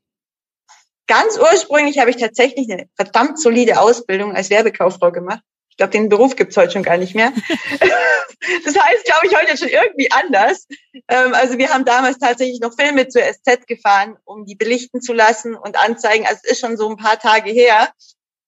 Ganz 1.07 1.39
ursprünglich 1.39 1.99
habe 1.99 2.11
ich 2.11 2.17
tatsächlich 2.17 2.71
eine 2.71 2.89
verdammt 2.95 3.41
solide 3.41 3.81
Ausbildung 3.81 4.35
als 4.35 4.51
Werbekauffrau 4.51 5.11
gemacht. 5.11 5.43
Ich 5.71 5.77
glaube, 5.79 5.93
den 5.93 6.09
Beruf 6.09 6.37
gibt's 6.37 6.57
heute 6.57 6.73
schon 6.73 6.83
gar 6.83 6.97
nicht 6.97 7.15
mehr. 7.15 7.33
das 8.65 8.79
heißt, 8.79 9.05
glaube 9.05 9.27
ich, 9.27 9.37
heute 9.37 9.57
schon 9.57 9.69
irgendwie 9.69 10.11
anders. 10.11 10.67
Ähm, 11.09 11.35
also 11.35 11.57
wir 11.57 11.71
haben 11.71 11.85
damals 11.85 12.19
tatsächlich 12.19 12.61
noch 12.61 12.75
Filme 12.75 13.09
zur 13.09 13.23
SZ 13.23 13.67
gefahren, 13.67 14.17
um 14.25 14.45
die 14.45 14.57
belichten 14.57 15.01
zu 15.01 15.13
lassen 15.13 15.55
und 15.55 15.83
anzeigen. 15.83 16.27
Also 16.27 16.41
es 16.45 16.53
ist 16.53 16.61
schon 16.61 16.77
so 16.77 16.91
ein 16.91 16.97
paar 16.97 17.19
Tage 17.19 17.51
her. 17.51 17.89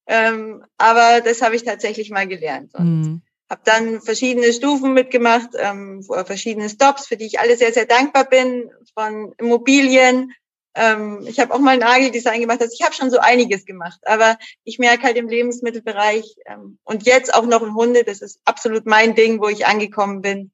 Ähm, 0.07 0.63
aber 0.77 1.21
das 1.21 1.41
habe 1.41 1.55
ich 1.55 1.63
tatsächlich 1.63 2.09
mal 2.11 2.27
gelernt. 2.27 2.75
Und 2.75 3.01
mhm 3.01 3.21
habe 3.51 3.61
dann 3.65 4.01
verschiedene 4.01 4.53
Stufen 4.53 4.93
mitgemacht, 4.93 5.49
ähm, 5.57 6.01
verschiedene 6.03 6.69
Stops, 6.69 7.07
für 7.07 7.17
die 7.17 7.25
ich 7.25 7.39
alle 7.41 7.57
sehr, 7.57 7.73
sehr 7.73 7.85
dankbar 7.85 8.23
bin, 8.23 8.71
von 8.93 9.33
Immobilien. 9.37 10.31
Ähm, 10.73 11.25
ich 11.27 11.37
habe 11.37 11.53
auch 11.53 11.59
mal 11.59 11.77
Nageldesign 11.77 12.39
gemacht. 12.39 12.61
Also 12.61 12.73
ich 12.73 12.81
habe 12.81 12.95
schon 12.95 13.11
so 13.11 13.19
einiges 13.19 13.65
gemacht. 13.65 13.99
Aber 14.05 14.37
ich 14.63 14.79
merke 14.79 15.03
halt 15.03 15.17
im 15.17 15.27
Lebensmittelbereich 15.27 16.33
ähm, 16.45 16.79
und 16.85 17.05
jetzt 17.05 17.33
auch 17.33 17.45
noch 17.45 17.61
im 17.61 17.75
Hunde, 17.75 18.05
das 18.05 18.21
ist 18.21 18.39
absolut 18.45 18.85
mein 18.85 19.15
Ding, 19.15 19.41
wo 19.41 19.49
ich 19.49 19.65
angekommen 19.65 20.21
bin 20.21 20.51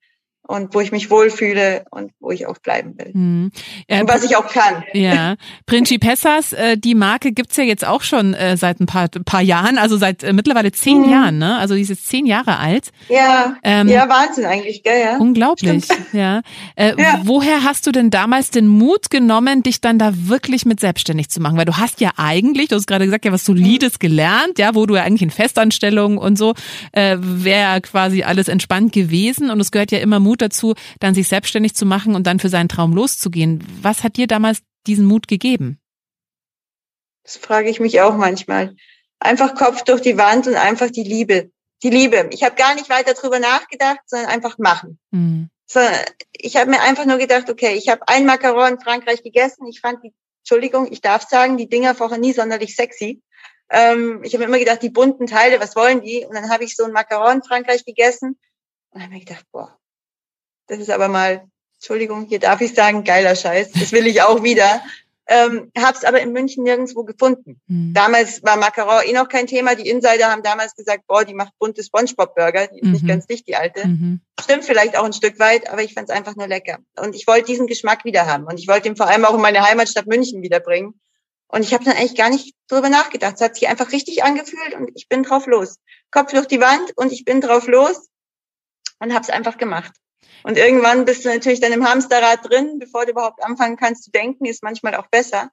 und 0.48 0.74
wo 0.74 0.82
ich 0.82 0.92
mich 0.92 1.10
wohlfühle 1.10 1.86
und 1.92 2.12
wo 2.20 2.32
ich 2.32 2.48
auch 2.48 2.58
bleiben 2.58 2.98
will. 2.98 3.12
Mhm. 3.14 3.52
Äh, 3.88 4.02
und 4.02 4.10
was 4.10 4.24
ich 4.24 4.36
auch 4.36 4.48
kann. 4.48 4.84
Ja, 4.94 5.36
Principessas, 5.66 6.54
äh, 6.54 6.78
die 6.78 6.96
Marke 6.96 7.32
gibt's 7.32 7.58
ja 7.58 7.64
jetzt 7.64 7.86
auch 7.86 8.02
schon 8.02 8.34
äh, 8.34 8.58
seit 8.58 8.80
ein 8.80 8.86
paar, 8.86 9.10
paar 9.26 9.42
Jahren, 9.42 9.78
also 9.78 9.98
seit 9.98 10.24
äh, 10.24 10.34
mittlerweile 10.34 10.72
zehn 10.72 11.04
mhm. 11.04 11.12
Jahren, 11.12 11.38
ne? 11.38 11.58
Also 11.58 11.76
die 11.76 11.82
ist 11.82 11.90
jetzt 11.90 12.08
zehn 12.08 12.26
Jahre 12.26 12.58
alt. 12.58 12.92
Ja, 13.10 13.58
ähm, 13.64 13.88
ja, 13.88 14.08
Wahnsinn 14.08 14.46
eigentlich, 14.46 14.84
gell? 14.84 15.00
Ja. 15.00 15.18
Unglaublich, 15.18 15.86
ja. 16.14 16.42
Äh, 16.76 16.94
ja. 16.98 17.22
Woher 17.24 17.64
hast 17.64 17.86
du 17.88 17.92
denn 17.92 18.10
damals 18.10 18.50
den 18.50 18.68
Mut 18.68 19.10
genommen, 19.10 19.64
dich 19.64 19.82
dann 19.82 20.00
da 20.00 20.12
wirklich 20.14 20.66
mit 20.66 20.80
selbstständig 20.80 21.30
zu 21.30 21.42
machen? 21.42 21.58
Weil 21.58 21.66
du 21.66 21.78
hast 21.78 22.00
ja 22.02 22.12
eigentlich, 22.18 22.70
du 22.70 22.76
hast 22.76 22.88
gerade 22.88 23.06
gesagt, 23.06 23.26
ja 23.26 23.32
was 23.32 23.46
Solides 23.46 24.00
gelernt, 24.00 24.60
ja, 24.60 24.76
wo 24.76 24.86
du 24.86 24.96
ja 24.96 25.04
eigentlich 25.04 25.22
in 25.22 25.32
Festanstellung 25.32 26.18
und 26.18 26.38
so, 26.38 26.54
äh, 26.94 27.18
wäre 27.20 27.82
quasi 27.82 28.24
alles 28.24 28.48
entspannt 28.48 28.94
gewesen 28.94 29.50
und 29.50 29.60
es 29.60 29.72
gehört 29.72 29.92
ja 29.92 30.00
immer 30.00 30.20
Mut 30.20 30.37
Mut 30.38 30.42
dazu, 30.42 30.76
dann 31.00 31.16
sich 31.16 31.28
selbstständig 31.28 31.76
zu 31.76 31.86
machen 31.86 32.16
und 32.16 32.28
dann 32.28 32.40
für 32.40 32.50
seinen 32.50 32.70
Traum 32.70 32.94
loszugehen. 32.94 33.64
Was 33.82 34.04
hat 34.04 34.18
dir 34.18 34.28
damals 34.28 34.60
diesen 34.86 35.06
Mut 35.06 35.28
gegeben? 35.28 35.80
Das 37.24 37.38
frage 37.38 37.70
ich 37.70 37.80
mich 37.80 38.00
auch 38.02 38.16
manchmal. 38.16 38.76
einfach 39.20 39.56
Kopf 39.56 39.84
durch 39.84 40.02
die 40.02 40.18
Wand 40.18 40.48
und 40.48 40.56
einfach 40.56 40.92
die 40.92 41.04
Liebe. 41.04 41.50
Die 41.82 41.90
Liebe. 41.90 42.30
Ich 42.32 42.44
habe 42.44 42.56
gar 42.56 42.76
nicht 42.76 42.90
weiter 42.90 43.14
drüber 43.14 43.40
nachgedacht, 43.40 44.00
sondern 44.06 44.30
einfach 44.30 44.58
machen. 44.60 45.00
Mhm. 45.12 45.50
So, 45.66 45.80
ich 46.32 46.56
habe 46.56 46.70
mir 46.70 46.82
einfach 46.82 47.06
nur 47.06 47.18
gedacht, 47.18 47.50
okay, 47.50 47.74
ich 47.74 47.90
habe 47.90 48.08
ein 48.08 48.26
Macaron 48.26 48.74
in 48.74 48.80
Frankreich 48.80 49.24
gegessen. 49.24 49.68
Ich 49.68 49.82
fand 49.82 50.04
die, 50.04 50.14
Entschuldigung, 50.42 50.92
ich 50.92 51.02
darf 51.02 51.28
sagen, 51.28 51.58
die 51.58 51.68
Dinger 51.68 51.96
vorher 51.96 52.20
nie 52.20 52.34
sonderlich 52.34 52.76
sexy. 52.76 53.22
Ähm, 53.70 54.22
ich 54.24 54.34
habe 54.34 54.46
immer 54.46 54.60
gedacht, 54.60 54.82
die 54.84 54.92
bunten 54.92 55.26
Teile, 55.28 55.60
was 55.60 55.76
wollen 55.76 56.02
die? 56.02 56.24
Und 56.26 56.36
dann 56.36 56.50
habe 56.50 56.64
ich 56.64 56.76
so 56.76 56.86
ein 56.86 56.94
Macaron 56.94 57.38
in 57.38 57.44
Frankreich 57.44 57.84
gegessen 57.84 58.38
und 58.92 59.02
habe 59.02 59.14
mir 59.14 59.20
gedacht, 59.20 59.46
boah, 59.52 59.78
das 60.68 60.80
ist 60.80 60.90
aber 60.90 61.08
mal, 61.08 61.48
Entschuldigung, 61.76 62.26
hier 62.26 62.40
darf 62.40 62.62
ich 62.62 62.74
sagen, 62.74 63.04
geiler 63.04 63.36
Scheiß. 63.36 63.72
Das 63.72 63.92
will 63.92 64.08
ich 64.08 64.22
auch 64.22 64.44
wieder. 64.44 64.82
Ähm, 65.30 65.72
habe 65.78 65.98
es 65.98 66.06
aber 66.06 66.22
in 66.22 66.32
München 66.32 66.64
nirgendwo 66.64 67.04
gefunden. 67.04 67.60
Mhm. 67.68 67.94
Damals 67.94 68.44
war 68.44 68.56
Macaron 68.56 69.04
eh 69.06 69.12
noch 69.12 69.28
kein 69.28 69.46
Thema. 69.46 69.76
Die 69.76 69.90
Insider 69.90 70.32
haben 70.32 70.42
damals 70.42 70.74
gesagt, 70.74 71.06
boah, 71.06 71.26
die 71.26 71.34
macht 71.34 71.52
bunte 71.60 71.84
Spongebob-Burger. 71.84 72.68
Die 72.68 72.80
ist 72.80 72.86
mhm. 72.86 72.92
nicht 72.94 73.08
ganz 73.08 73.28
dicht, 73.28 73.46
die 73.48 73.58
alte. 73.58 73.86
Mhm. 73.86 74.22
Stimmt 74.40 74.64
vielleicht 74.64 74.98
auch 74.98 75.04
ein 75.04 75.12
Stück 75.12 75.38
weit, 75.40 75.70
aber 75.70 75.84
ich 75.84 75.94
fand 75.94 76.10
es 76.10 76.16
einfach 76.16 76.38
nur 76.38 76.48
lecker. 76.48 76.80
Und 76.98 77.14
ich 77.14 77.28
wollte 77.28 77.48
diesen 77.48 77.68
Geschmack 77.68 78.06
wieder 78.06 78.26
haben. 78.26 78.46
Und 78.46 78.58
ich 78.58 78.70
wollte 78.70 78.88
ihn 78.88 78.96
vor 78.96 79.08
allem 79.08 79.26
auch 79.26 79.34
in 79.34 79.42
meine 79.42 79.62
Heimatstadt 79.62 80.08
München 80.08 80.42
wiederbringen. 80.42 80.94
Und 81.50 81.62
ich 81.62 81.74
habe 81.74 81.84
dann 81.84 81.96
eigentlich 81.96 82.16
gar 82.16 82.30
nicht 82.30 82.56
drüber 82.70 82.90
nachgedacht. 82.90 83.36
Es 83.36 83.42
hat 83.42 83.56
sich 83.56 83.68
einfach 83.68 83.92
richtig 83.92 84.24
angefühlt 84.24 84.76
und 84.76 84.92
ich 84.96 85.08
bin 85.08 85.24
drauf 85.24 85.46
los. 85.48 85.80
Kopf 86.12 86.32
durch 86.32 86.48
die 86.48 86.60
Wand 86.60 86.92
und 86.96 87.12
ich 87.12 87.26
bin 87.26 87.42
drauf 87.42 87.68
los 87.68 88.10
und 89.00 89.14
habe 89.14 89.24
es 89.24 89.30
einfach 89.30 89.58
gemacht. 89.58 89.92
Und 90.44 90.58
irgendwann 90.58 91.06
bist 91.06 91.26
du 91.26 91.30
natürlich 91.30 91.60
dann 91.60 91.74
im 91.74 91.88
Hamsterrad 91.88 92.50
drin, 92.50 92.80
bevor 92.80 93.06
du 93.06 93.12
überhaupt 93.12 93.44
anfangen 93.44 93.78
kannst 93.78 94.04
zu 94.04 94.12
denken, 94.12 94.46
ist 94.46 94.64
manchmal 94.64 94.96
auch 94.96 95.08
besser. 95.08 95.50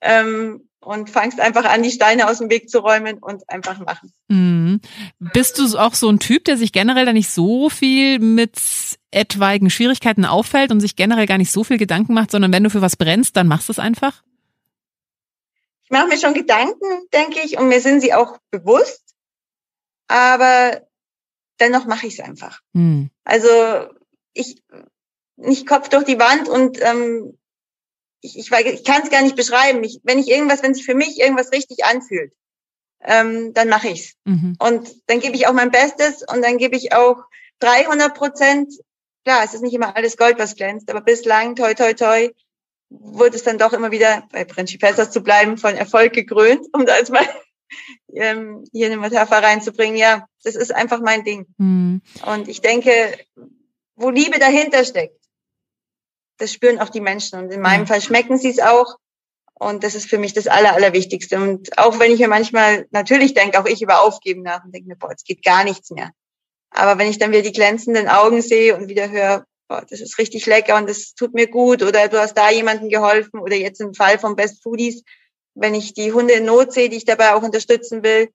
Ähm, 0.00 0.68
und 0.86 1.10
fangst 1.10 1.40
einfach 1.40 1.64
an, 1.64 1.82
die 1.82 1.90
Steine 1.90 2.28
aus 2.28 2.38
dem 2.38 2.48
Weg 2.48 2.70
zu 2.70 2.78
räumen 2.78 3.18
und 3.18 3.48
einfach 3.50 3.78
machen. 3.80 4.12
Mhm. 4.28 4.80
Bist 5.18 5.58
du 5.58 5.78
auch 5.78 5.94
so 5.94 6.08
ein 6.08 6.20
Typ, 6.20 6.44
der 6.44 6.56
sich 6.56 6.72
generell 6.72 7.04
da 7.04 7.12
nicht 7.12 7.30
so 7.30 7.68
viel 7.68 8.20
mit 8.20 8.56
etwaigen 9.10 9.68
Schwierigkeiten 9.68 10.24
auffällt 10.24 10.70
und 10.70 10.80
sich 10.80 10.94
generell 10.94 11.26
gar 11.26 11.38
nicht 11.38 11.50
so 11.50 11.64
viel 11.64 11.76
Gedanken 11.76 12.14
macht, 12.14 12.30
sondern 12.30 12.52
wenn 12.52 12.62
du 12.62 12.70
für 12.70 12.82
was 12.82 12.96
brennst, 12.96 13.36
dann 13.36 13.48
machst 13.48 13.68
du 13.68 13.72
es 13.72 13.78
einfach? 13.78 14.22
Ich 15.84 15.90
mache 15.90 16.06
mir 16.06 16.18
schon 16.18 16.34
Gedanken, 16.34 17.08
denke 17.12 17.40
ich, 17.44 17.58
und 17.58 17.68
mir 17.68 17.80
sind 17.80 18.00
sie 18.00 18.14
auch 18.14 18.38
bewusst, 18.50 19.02
aber 20.08 20.82
dennoch 21.58 21.86
mache 21.86 22.06
ich 22.06 22.14
es 22.14 22.20
einfach. 22.20 22.60
Mhm. 22.72 23.10
Also 23.24 23.48
ich 24.36 24.62
nicht 25.36 25.66
Kopf 25.66 25.88
durch 25.88 26.04
die 26.04 26.18
Wand 26.18 26.48
und 26.48 26.80
ähm, 26.82 27.38
ich, 28.20 28.38
ich, 28.38 28.50
ich 28.50 28.84
kann 28.84 29.02
es 29.02 29.10
gar 29.10 29.22
nicht 29.22 29.36
beschreiben. 29.36 29.84
Ich, 29.84 30.00
wenn 30.02 30.18
ich 30.18 30.28
irgendwas, 30.28 30.62
wenn 30.62 30.74
sich 30.74 30.84
für 30.84 30.94
mich 30.94 31.20
irgendwas 31.20 31.52
richtig 31.52 31.84
anfühlt, 31.84 32.32
ähm, 33.02 33.52
dann 33.52 33.68
mache 33.68 33.88
ich's. 33.88 34.14
Mhm. 34.24 34.56
Und 34.58 34.90
dann 35.06 35.20
gebe 35.20 35.36
ich 35.36 35.46
auch 35.46 35.52
mein 35.52 35.70
Bestes 35.70 36.22
und 36.22 36.42
dann 36.42 36.58
gebe 36.58 36.76
ich 36.76 36.92
auch 36.92 37.18
300 37.60 38.14
Prozent. 38.14 38.72
Klar, 39.24 39.42
es 39.44 39.54
ist 39.54 39.62
nicht 39.62 39.74
immer 39.74 39.96
alles 39.96 40.16
Gold, 40.16 40.38
was 40.38 40.56
glänzt, 40.56 40.90
aber 40.90 41.00
bislang, 41.00 41.56
toi, 41.56 41.74
toi, 41.74 41.92
toi, 41.92 42.30
wurde 42.88 43.36
es 43.36 43.42
dann 43.42 43.58
doch 43.58 43.72
immer 43.72 43.90
wieder, 43.90 44.26
bei 44.32 44.44
Prinzip 44.44 44.80
Pesos 44.80 45.10
zu 45.10 45.20
bleiben, 45.20 45.58
von 45.58 45.74
Erfolg 45.74 46.12
gekrönt, 46.12 46.66
um 46.72 46.86
da 46.86 46.96
jetzt 46.96 47.10
mal 47.10 47.26
ähm, 48.14 48.64
hier 48.72 48.86
eine 48.86 48.96
Metapher 48.96 49.42
reinzubringen. 49.42 49.96
Ja, 49.96 50.26
das 50.44 50.54
ist 50.54 50.74
einfach 50.74 51.00
mein 51.00 51.24
Ding. 51.24 51.46
Mhm. 51.58 52.02
Und 52.24 52.48
ich 52.48 52.60
denke, 52.60 53.18
wo 53.96 54.10
Liebe 54.10 54.38
dahinter 54.38 54.84
steckt, 54.84 55.18
das 56.38 56.52
spüren 56.52 56.78
auch 56.78 56.90
die 56.90 57.00
Menschen. 57.00 57.38
Und 57.38 57.50
in 57.50 57.60
meinem 57.60 57.86
Fall 57.86 58.00
schmecken 58.00 58.38
sie 58.38 58.50
es 58.50 58.60
auch. 58.60 58.96
Und 59.58 59.84
das 59.84 59.94
ist 59.94 60.08
für 60.08 60.18
mich 60.18 60.34
das 60.34 60.46
Aller, 60.46 60.74
Allerwichtigste. 60.74 61.40
Und 61.40 61.78
auch 61.78 61.98
wenn 61.98 62.12
ich 62.12 62.20
mir 62.20 62.28
manchmal, 62.28 62.86
natürlich 62.90 63.32
denke 63.32 63.58
auch 63.58 63.64
ich 63.64 63.80
über 63.80 64.02
Aufgeben 64.02 64.42
nach 64.42 64.62
und 64.64 64.74
denke 64.74 64.88
mir, 64.88 64.96
boah, 64.96 65.12
es 65.12 65.24
geht 65.24 65.42
gar 65.42 65.64
nichts 65.64 65.90
mehr. 65.90 66.10
Aber 66.70 66.98
wenn 66.98 67.08
ich 67.08 67.18
dann 67.18 67.32
wieder 67.32 67.42
die 67.42 67.52
glänzenden 67.52 68.06
Augen 68.06 68.42
sehe 68.42 68.76
und 68.76 68.88
wieder 68.88 69.10
höre, 69.10 69.46
boah, 69.66 69.84
das 69.88 70.00
ist 70.00 70.18
richtig 70.18 70.44
lecker 70.44 70.76
und 70.76 70.88
das 70.88 71.14
tut 71.14 71.32
mir 71.32 71.48
gut 71.48 71.82
oder 71.82 72.08
du 72.08 72.20
hast 72.20 72.34
da 72.34 72.50
jemandem 72.50 72.90
geholfen 72.90 73.40
oder 73.40 73.56
jetzt 73.56 73.80
im 73.80 73.94
Fall 73.94 74.18
von 74.18 74.36
Best 74.36 74.62
Foodies, 74.62 75.02
wenn 75.54 75.74
ich 75.74 75.94
die 75.94 76.12
Hunde 76.12 76.34
in 76.34 76.44
Not 76.44 76.72
sehe, 76.72 76.90
die 76.90 76.98
ich 76.98 77.06
dabei 77.06 77.32
auch 77.32 77.42
unterstützen 77.42 78.02
will, 78.02 78.28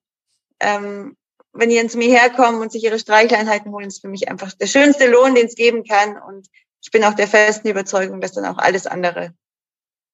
ähm, 0.58 1.16
wenn 1.52 1.68
die 1.68 1.76
dann 1.76 1.88
zu 1.88 1.98
mir 1.98 2.08
herkommen 2.08 2.60
und 2.60 2.72
sich 2.72 2.84
ihre 2.84 2.98
Streichleinheiten 2.98 3.72
holen, 3.72 3.88
ist 3.88 4.00
für 4.00 4.08
mich 4.08 4.28
einfach 4.30 4.52
der 4.52 4.66
schönste 4.66 5.10
Lohn, 5.10 5.34
den 5.34 5.46
es 5.46 5.54
geben 5.54 5.84
kann. 5.84 6.16
Und 6.16 6.48
ich 6.82 6.90
bin 6.90 7.04
auch 7.04 7.14
der 7.14 7.28
festen 7.28 7.68
Überzeugung, 7.68 8.20
dass 8.20 8.32
dann 8.32 8.46
auch 8.46 8.58
alles 8.58 8.86
andere 8.86 9.34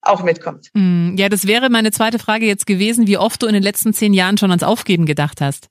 auch 0.01 0.23
mitkommt. 0.23 0.71
Mm, 0.75 1.17
ja, 1.17 1.29
das 1.29 1.47
wäre 1.47 1.71
meine 1.71 1.91
zweite 1.91 2.19
Frage 2.19 2.47
jetzt 2.47 2.67
gewesen, 2.67 3.07
wie 3.07 3.19
oft 3.19 3.43
du 3.43 3.47
in 3.47 3.55
den 3.55 3.63
letzten 3.63 3.93
zehn 3.93 4.15
Jahren 4.15 4.39
schon 4.39 4.51
ans 4.51 4.63
Aufgeben 4.63 5.07
gedacht 5.07 5.41
hast. 5.41 5.69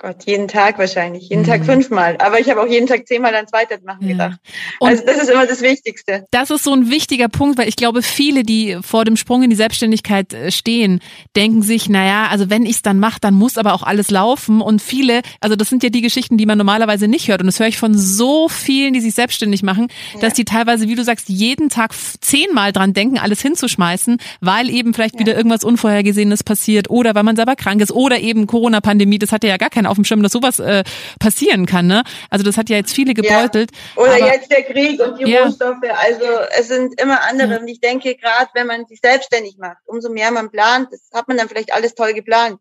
Gott, 0.00 0.26
jeden 0.26 0.46
Tag 0.46 0.78
wahrscheinlich, 0.78 1.28
jeden 1.28 1.42
mhm. 1.42 1.46
Tag 1.46 1.64
fünfmal. 1.64 2.16
Aber 2.20 2.38
ich 2.38 2.48
habe 2.48 2.60
auch 2.62 2.68
jeden 2.68 2.86
Tag 2.86 3.08
zehnmal 3.08 3.34
ans 3.34 3.52
Weitermachen 3.52 4.02
ja. 4.02 4.12
gedacht. 4.12 4.38
Und 4.78 4.90
also 4.90 5.04
das 5.04 5.16
ist 5.16 5.28
immer 5.28 5.44
das 5.44 5.60
Wichtigste. 5.60 6.24
Das 6.30 6.50
ist 6.50 6.62
so 6.62 6.72
ein 6.72 6.88
wichtiger 6.88 7.28
Punkt, 7.28 7.58
weil 7.58 7.66
ich 7.66 7.74
glaube, 7.74 8.02
viele, 8.02 8.44
die 8.44 8.78
vor 8.80 9.04
dem 9.04 9.16
Sprung 9.16 9.42
in 9.42 9.50
die 9.50 9.56
Selbstständigkeit 9.56 10.32
äh, 10.32 10.52
stehen, 10.52 11.00
denken 11.34 11.62
sich, 11.62 11.88
naja, 11.88 12.28
also 12.30 12.48
wenn 12.48 12.64
ich 12.64 12.76
es 12.76 12.82
dann 12.82 13.00
mache, 13.00 13.18
dann 13.20 13.34
muss 13.34 13.58
aber 13.58 13.74
auch 13.74 13.82
alles 13.82 14.12
laufen. 14.12 14.60
Und 14.60 14.80
viele, 14.80 15.22
also 15.40 15.56
das 15.56 15.68
sind 15.68 15.82
ja 15.82 15.88
die 15.88 16.00
Geschichten, 16.00 16.38
die 16.38 16.46
man 16.46 16.58
normalerweise 16.58 17.08
nicht 17.08 17.26
hört. 17.26 17.40
Und 17.40 17.48
das 17.48 17.58
höre 17.58 17.66
ich 17.66 17.78
von 17.78 17.98
so 17.98 18.48
vielen, 18.48 18.92
die 18.92 19.00
sich 19.00 19.16
selbstständig 19.16 19.64
machen, 19.64 19.88
ja. 20.14 20.20
dass 20.20 20.34
die 20.34 20.44
teilweise, 20.44 20.86
wie 20.86 20.94
du 20.94 21.02
sagst, 21.02 21.28
jeden 21.28 21.70
Tag 21.70 21.92
zehnmal 22.20 22.70
dran 22.70 22.92
denken, 22.92 23.18
alles 23.18 23.42
hinzuschmeißen, 23.42 24.18
weil 24.40 24.70
eben 24.70 24.94
vielleicht 24.94 25.14
ja. 25.14 25.20
wieder 25.20 25.36
irgendwas 25.36 25.64
Unvorhergesehenes 25.64 26.44
passiert 26.44 26.88
oder 26.88 27.16
weil 27.16 27.24
man 27.24 27.34
selber 27.34 27.56
krank 27.56 27.80
ist 27.80 27.90
oder 27.90 28.20
eben 28.20 28.46
Corona-Pandemie, 28.46 29.18
das 29.18 29.32
hatte 29.32 29.48
ja 29.48 29.56
gar 29.56 29.70
keine 29.70 29.87
auf 29.88 29.96
dem 29.96 30.04
Schirm, 30.04 30.22
dass 30.22 30.32
sowas 30.32 30.58
äh, 30.58 30.84
passieren 31.18 31.66
kann. 31.66 31.86
Ne? 31.86 32.02
Also 32.30 32.44
das 32.44 32.56
hat 32.56 32.68
ja 32.70 32.76
jetzt 32.76 32.94
viele 32.94 33.14
gebeutelt. 33.14 33.70
Ja. 33.96 34.02
Oder 34.02 34.14
aber, 34.14 34.26
jetzt 34.26 34.50
der 34.50 34.62
Krieg 34.62 35.00
und 35.00 35.18
die 35.18 35.30
ja. 35.30 35.44
Rohstoffe. 35.44 35.82
Also 35.82 36.24
es 36.58 36.68
sind 36.68 37.00
immer 37.00 37.22
andere. 37.28 37.52
Ja. 37.52 37.58
Und 37.60 37.68
ich 37.68 37.80
denke, 37.80 38.14
gerade 38.16 38.50
wenn 38.54 38.66
man 38.66 38.86
sich 38.86 39.00
selbstständig 39.00 39.56
macht, 39.58 39.78
umso 39.86 40.10
mehr 40.10 40.30
man 40.30 40.50
plant, 40.50 40.88
das 40.92 41.08
hat 41.12 41.28
man 41.28 41.36
dann 41.36 41.48
vielleicht 41.48 41.72
alles 41.72 41.94
toll 41.94 42.14
geplant. 42.14 42.58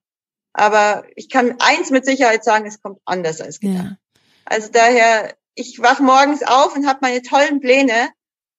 Aber 0.53 1.05
ich 1.15 1.29
kann 1.29 1.55
eins 1.59 1.91
mit 1.91 2.05
Sicherheit 2.05 2.43
sagen, 2.43 2.65
es 2.65 2.81
kommt 2.81 2.99
anders 3.05 3.41
als 3.41 3.59
gedacht. 3.59 3.97
Also 4.45 4.69
daher, 4.71 5.35
ich 5.53 5.79
wach 5.81 5.99
morgens 5.99 6.41
auf 6.41 6.75
und 6.75 6.87
habe 6.87 6.99
meine 7.01 7.21
tollen 7.21 7.59
Pläne, 7.59 8.09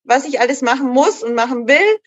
was 0.05 0.25
ich 0.25 0.41
alles 0.41 0.63
machen 0.63 0.89
muss 0.91 1.23
und 1.23 1.35
machen 1.35 1.67
will 1.67 1.99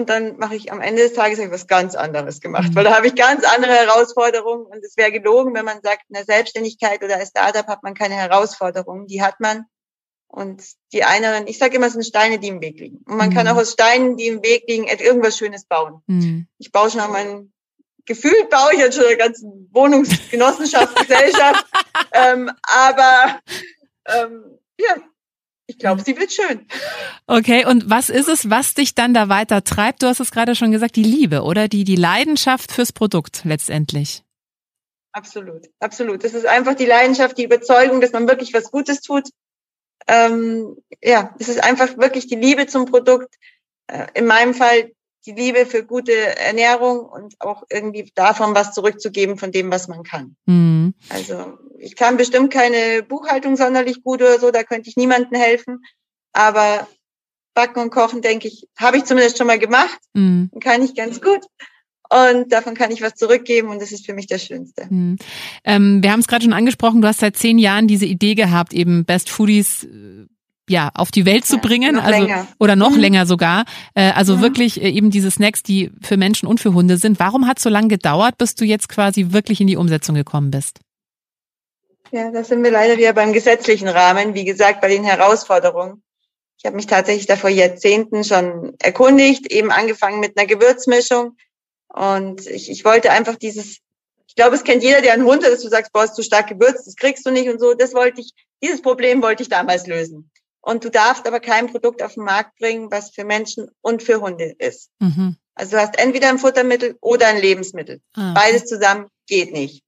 und 0.00 0.08
dann 0.08 0.38
mache 0.38 0.56
ich 0.56 0.72
am 0.72 0.80
Ende 0.80 1.02
des 1.02 1.12
Tages 1.12 1.38
etwas 1.38 1.66
ganz 1.66 1.94
anderes 1.94 2.40
gemacht, 2.40 2.74
weil 2.74 2.84
da 2.84 2.96
habe 2.96 3.06
ich 3.06 3.14
ganz 3.14 3.44
andere 3.44 3.72
Herausforderungen 3.72 4.66
und 4.66 4.84
es 4.84 4.96
wäre 4.96 5.12
gelogen, 5.12 5.54
wenn 5.54 5.64
man 5.64 5.82
sagt, 5.82 6.02
in 6.08 6.14
der 6.14 6.24
Selbstständigkeit 6.24 7.04
oder 7.04 7.16
als 7.16 7.28
Startup 7.28 7.66
hat 7.66 7.82
man 7.82 7.94
keine 7.94 8.14
Herausforderungen, 8.14 9.06
die 9.06 9.22
hat 9.22 9.40
man. 9.40 9.66
Und 10.26 10.62
die 10.92 11.02
anderen, 11.02 11.48
ich 11.48 11.58
sage 11.58 11.76
immer, 11.76 11.88
es 11.88 11.94
sind 11.94 12.06
Steine, 12.06 12.38
die 12.38 12.48
im 12.48 12.60
Weg 12.60 12.78
liegen. 12.78 12.98
Und 13.06 13.16
man 13.16 13.30
mhm. 13.30 13.34
kann 13.34 13.48
auch 13.48 13.56
aus 13.56 13.72
Steinen, 13.72 14.16
die 14.16 14.28
im 14.28 14.42
Weg 14.44 14.64
liegen, 14.68 14.86
irgendwas 14.86 15.36
Schönes 15.36 15.64
bauen. 15.64 16.02
Mhm. 16.06 16.46
Ich 16.58 16.70
baue 16.70 16.88
schon 16.88 17.10
mein 17.10 17.52
Gefühl 18.06 18.46
baue 18.48 18.72
ich 18.72 18.78
jetzt 18.78 18.96
schon 18.96 19.06
eine 19.06 19.16
ganze 19.16 19.44
Wohnungsgenossenschaft, 19.72 20.96
Gesellschaft. 21.06 21.66
ähm, 22.12 22.50
aber 22.62 23.40
ähm, 24.06 24.58
ja, 24.78 24.96
ich 25.70 25.78
glaube, 25.78 26.02
sie 26.02 26.16
wird 26.16 26.32
schön. 26.32 26.66
Okay, 27.26 27.64
und 27.64 27.88
was 27.88 28.10
ist 28.10 28.28
es, 28.28 28.50
was 28.50 28.74
dich 28.74 28.96
dann 28.96 29.14
da 29.14 29.28
weiter 29.28 29.62
treibt? 29.62 30.02
Du 30.02 30.08
hast 30.08 30.18
es 30.18 30.32
gerade 30.32 30.56
schon 30.56 30.72
gesagt, 30.72 30.96
die 30.96 31.04
Liebe, 31.04 31.42
oder? 31.42 31.68
Die, 31.68 31.84
die 31.84 31.96
Leidenschaft 31.96 32.72
fürs 32.72 32.92
Produkt 32.92 33.42
letztendlich. 33.44 34.24
Absolut, 35.12 35.68
absolut. 35.78 36.24
Das 36.24 36.34
ist 36.34 36.46
einfach 36.46 36.74
die 36.74 36.86
Leidenschaft, 36.86 37.38
die 37.38 37.44
Überzeugung, 37.44 38.00
dass 38.00 38.12
man 38.12 38.28
wirklich 38.28 38.52
was 38.52 38.70
Gutes 38.72 39.00
tut. 39.00 39.28
Ähm, 40.08 40.76
ja, 41.02 41.34
es 41.38 41.48
ist 41.48 41.62
einfach 41.62 41.96
wirklich 41.98 42.26
die 42.26 42.36
Liebe 42.36 42.66
zum 42.66 42.86
Produkt. 42.86 43.34
Äh, 43.86 44.06
in 44.14 44.26
meinem 44.26 44.54
Fall 44.54 44.90
die 45.26 45.32
Liebe 45.32 45.66
für 45.66 45.84
gute 45.84 46.12
Ernährung 46.38 47.00
und 47.00 47.34
auch 47.40 47.64
irgendwie 47.70 48.10
davon 48.14 48.54
was 48.54 48.72
zurückzugeben 48.72 49.36
von 49.36 49.52
dem, 49.52 49.70
was 49.70 49.88
man 49.88 50.02
kann. 50.02 50.36
Mhm. 50.46 50.94
Also 51.08 51.58
ich 51.78 51.96
kann 51.96 52.16
bestimmt 52.16 52.52
keine 52.52 53.02
Buchhaltung 53.02 53.56
sonderlich 53.56 54.02
gut 54.02 54.22
oder 54.22 54.38
so, 54.38 54.50
da 54.50 54.62
könnte 54.62 54.88
ich 54.88 54.96
niemandem 54.96 55.38
helfen. 55.38 55.82
Aber 56.32 56.86
Backen 57.54 57.80
und 57.80 57.90
Kochen, 57.90 58.22
denke 58.22 58.48
ich, 58.48 58.68
habe 58.78 58.96
ich 58.96 59.04
zumindest 59.04 59.38
schon 59.38 59.46
mal 59.46 59.58
gemacht. 59.58 59.98
Mhm. 60.14 60.50
Kann 60.60 60.82
ich 60.82 60.94
ganz 60.94 61.20
gut. 61.20 61.40
Und 62.12 62.50
davon 62.52 62.74
kann 62.74 62.90
ich 62.90 63.02
was 63.02 63.14
zurückgeben 63.14 63.68
und 63.68 63.80
das 63.80 63.92
ist 63.92 64.04
für 64.04 64.14
mich 64.14 64.26
das 64.26 64.44
Schönste. 64.44 64.86
Mhm. 64.90 65.16
Ähm, 65.64 66.02
wir 66.02 66.10
haben 66.10 66.20
es 66.20 66.26
gerade 66.26 66.42
schon 66.42 66.52
angesprochen, 66.52 67.02
du 67.02 67.08
hast 67.08 67.20
seit 67.20 67.36
zehn 67.36 67.56
Jahren 67.58 67.86
diese 67.86 68.06
Idee 68.06 68.34
gehabt, 68.34 68.72
eben 68.72 69.04
Best 69.04 69.30
Foodies 69.30 69.84
äh, 69.84 70.26
ja 70.70 70.90
auf 70.94 71.10
die 71.10 71.26
Welt 71.26 71.44
zu 71.44 71.58
bringen, 71.58 71.96
ja, 71.96 72.02
also 72.02 72.20
länger. 72.20 72.46
oder 72.58 72.76
noch 72.76 72.90
mhm. 72.90 73.00
länger 73.00 73.26
sogar. 73.26 73.64
Äh, 73.94 74.12
also 74.12 74.36
mhm. 74.36 74.42
wirklich 74.42 74.82
äh, 74.82 74.88
eben 74.88 75.10
diese 75.10 75.30
Snacks, 75.30 75.62
die 75.62 75.90
für 76.00 76.16
Menschen 76.16 76.46
und 76.46 76.60
für 76.60 76.72
Hunde 76.72 76.96
sind. 76.96 77.18
Warum 77.18 77.46
hat 77.46 77.58
es 77.58 77.64
so 77.64 77.70
lange 77.70 77.88
gedauert, 77.88 78.38
bis 78.38 78.54
du 78.54 78.64
jetzt 78.64 78.88
quasi 78.88 79.26
wirklich 79.30 79.60
in 79.60 79.66
die 79.66 79.76
Umsetzung 79.76 80.14
gekommen 80.14 80.50
bist? 80.50 80.80
Ja, 82.12 82.30
da 82.30 82.42
sind 82.42 82.64
wir 82.64 82.70
leider 82.70 82.96
wieder 82.98 83.12
beim 83.12 83.32
gesetzlichen 83.32 83.88
Rahmen, 83.88 84.34
wie 84.34 84.44
gesagt, 84.44 84.80
bei 84.80 84.88
den 84.88 85.04
Herausforderungen. 85.04 86.02
Ich 86.58 86.66
habe 86.66 86.76
mich 86.76 86.86
tatsächlich 86.86 87.26
da 87.26 87.36
vor 87.36 87.50
Jahrzehnten 87.50 88.24
schon 88.24 88.74
erkundigt, 88.80 89.50
eben 89.50 89.70
angefangen 89.70 90.20
mit 90.20 90.36
einer 90.36 90.46
Gewürzmischung. 90.46 91.36
Und 91.88 92.46
ich, 92.46 92.70
ich 92.70 92.84
wollte 92.84 93.10
einfach 93.12 93.36
dieses, 93.36 93.78
ich 94.26 94.34
glaube, 94.34 94.56
es 94.56 94.64
kennt 94.64 94.82
jeder, 94.82 95.00
der 95.00 95.12
einen 95.12 95.24
Hund 95.24 95.44
hat, 95.44 95.52
dass 95.52 95.62
du 95.62 95.68
sagst, 95.68 95.92
boah, 95.92 96.04
ist 96.04 96.16
zu 96.16 96.22
stark 96.22 96.48
gewürzt, 96.48 96.86
das 96.86 96.96
kriegst 96.96 97.24
du 97.24 97.30
nicht 97.30 97.48
und 97.48 97.60
so. 97.60 97.74
Das 97.74 97.94
wollte 97.94 98.20
ich, 98.20 98.32
dieses 98.62 98.82
Problem 98.82 99.22
wollte 99.22 99.42
ich 99.42 99.48
damals 99.48 99.86
lösen. 99.86 100.30
Und 100.62 100.84
du 100.84 100.90
darfst 100.90 101.26
aber 101.26 101.40
kein 101.40 101.68
Produkt 101.68 102.02
auf 102.02 102.14
den 102.14 102.24
Markt 102.24 102.58
bringen, 102.58 102.90
was 102.90 103.10
für 103.10 103.24
Menschen 103.24 103.68
und 103.80 104.02
für 104.02 104.20
Hunde 104.20 104.54
ist. 104.58 104.90
Mhm. 104.98 105.36
Also 105.54 105.72
du 105.72 105.82
hast 105.82 105.98
entweder 105.98 106.28
ein 106.28 106.38
Futtermittel 106.38 106.96
oder 107.00 107.28
ein 107.28 107.40
Lebensmittel. 107.40 108.00
Ah. 108.14 108.32
Beides 108.34 108.66
zusammen 108.66 109.08
geht 109.26 109.52
nicht. 109.52 109.82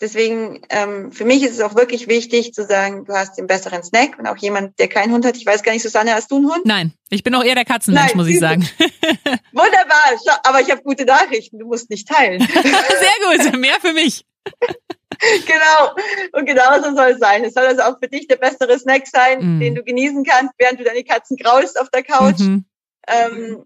Deswegen, 0.00 0.60
ähm, 0.70 1.12
für 1.12 1.24
mich 1.24 1.42
ist 1.44 1.52
es 1.52 1.60
auch 1.60 1.76
wirklich 1.76 2.08
wichtig 2.08 2.52
zu 2.52 2.66
sagen, 2.66 3.04
du 3.04 3.14
hast 3.14 3.38
den 3.38 3.46
besseren 3.46 3.82
Snack 3.84 4.18
und 4.18 4.26
auch 4.26 4.36
jemand, 4.36 4.78
der 4.78 4.88
keinen 4.88 5.12
Hund 5.12 5.24
hat. 5.24 5.36
Ich 5.36 5.46
weiß 5.46 5.62
gar 5.62 5.72
nicht, 5.72 5.82
Susanne, 5.82 6.12
hast 6.12 6.30
du 6.30 6.36
einen 6.36 6.46
Hund? 6.46 6.66
Nein, 6.66 6.92
ich 7.10 7.22
bin 7.22 7.34
auch 7.34 7.44
eher 7.44 7.54
der 7.54 7.64
Katzenmensch, 7.64 8.08
Nein, 8.08 8.16
muss 8.16 8.26
ich 8.26 8.40
sagen. 8.40 8.68
Wunderbar, 9.52 10.40
aber 10.42 10.60
ich 10.60 10.70
habe 10.70 10.82
gute 10.82 11.04
Nachrichten, 11.04 11.58
du 11.58 11.66
musst 11.66 11.90
nicht 11.90 12.08
teilen. 12.08 12.40
Sehr 12.52 13.50
gut, 13.50 13.58
mehr 13.58 13.80
für 13.80 13.92
mich. 13.92 14.24
genau. 15.46 15.94
Und 16.32 16.46
genau 16.46 16.82
so 16.82 16.94
soll 16.94 17.12
es 17.12 17.18
sein. 17.18 17.44
Es 17.44 17.54
soll 17.54 17.66
also 17.66 17.82
auch 17.82 17.98
für 17.98 18.08
dich 18.08 18.26
der 18.28 18.36
bessere 18.36 18.78
Snack 18.78 19.06
sein, 19.06 19.58
mm. 19.58 19.60
den 19.60 19.74
du 19.74 19.82
genießen 19.82 20.24
kannst, 20.24 20.54
während 20.58 20.80
du 20.80 20.84
deine 20.84 21.04
Katzen 21.04 21.36
graulst 21.36 21.80
auf 21.80 21.90
der 21.90 22.02
Couch. 22.02 22.40
Mhm. 22.40 22.64
Ähm, 23.06 23.64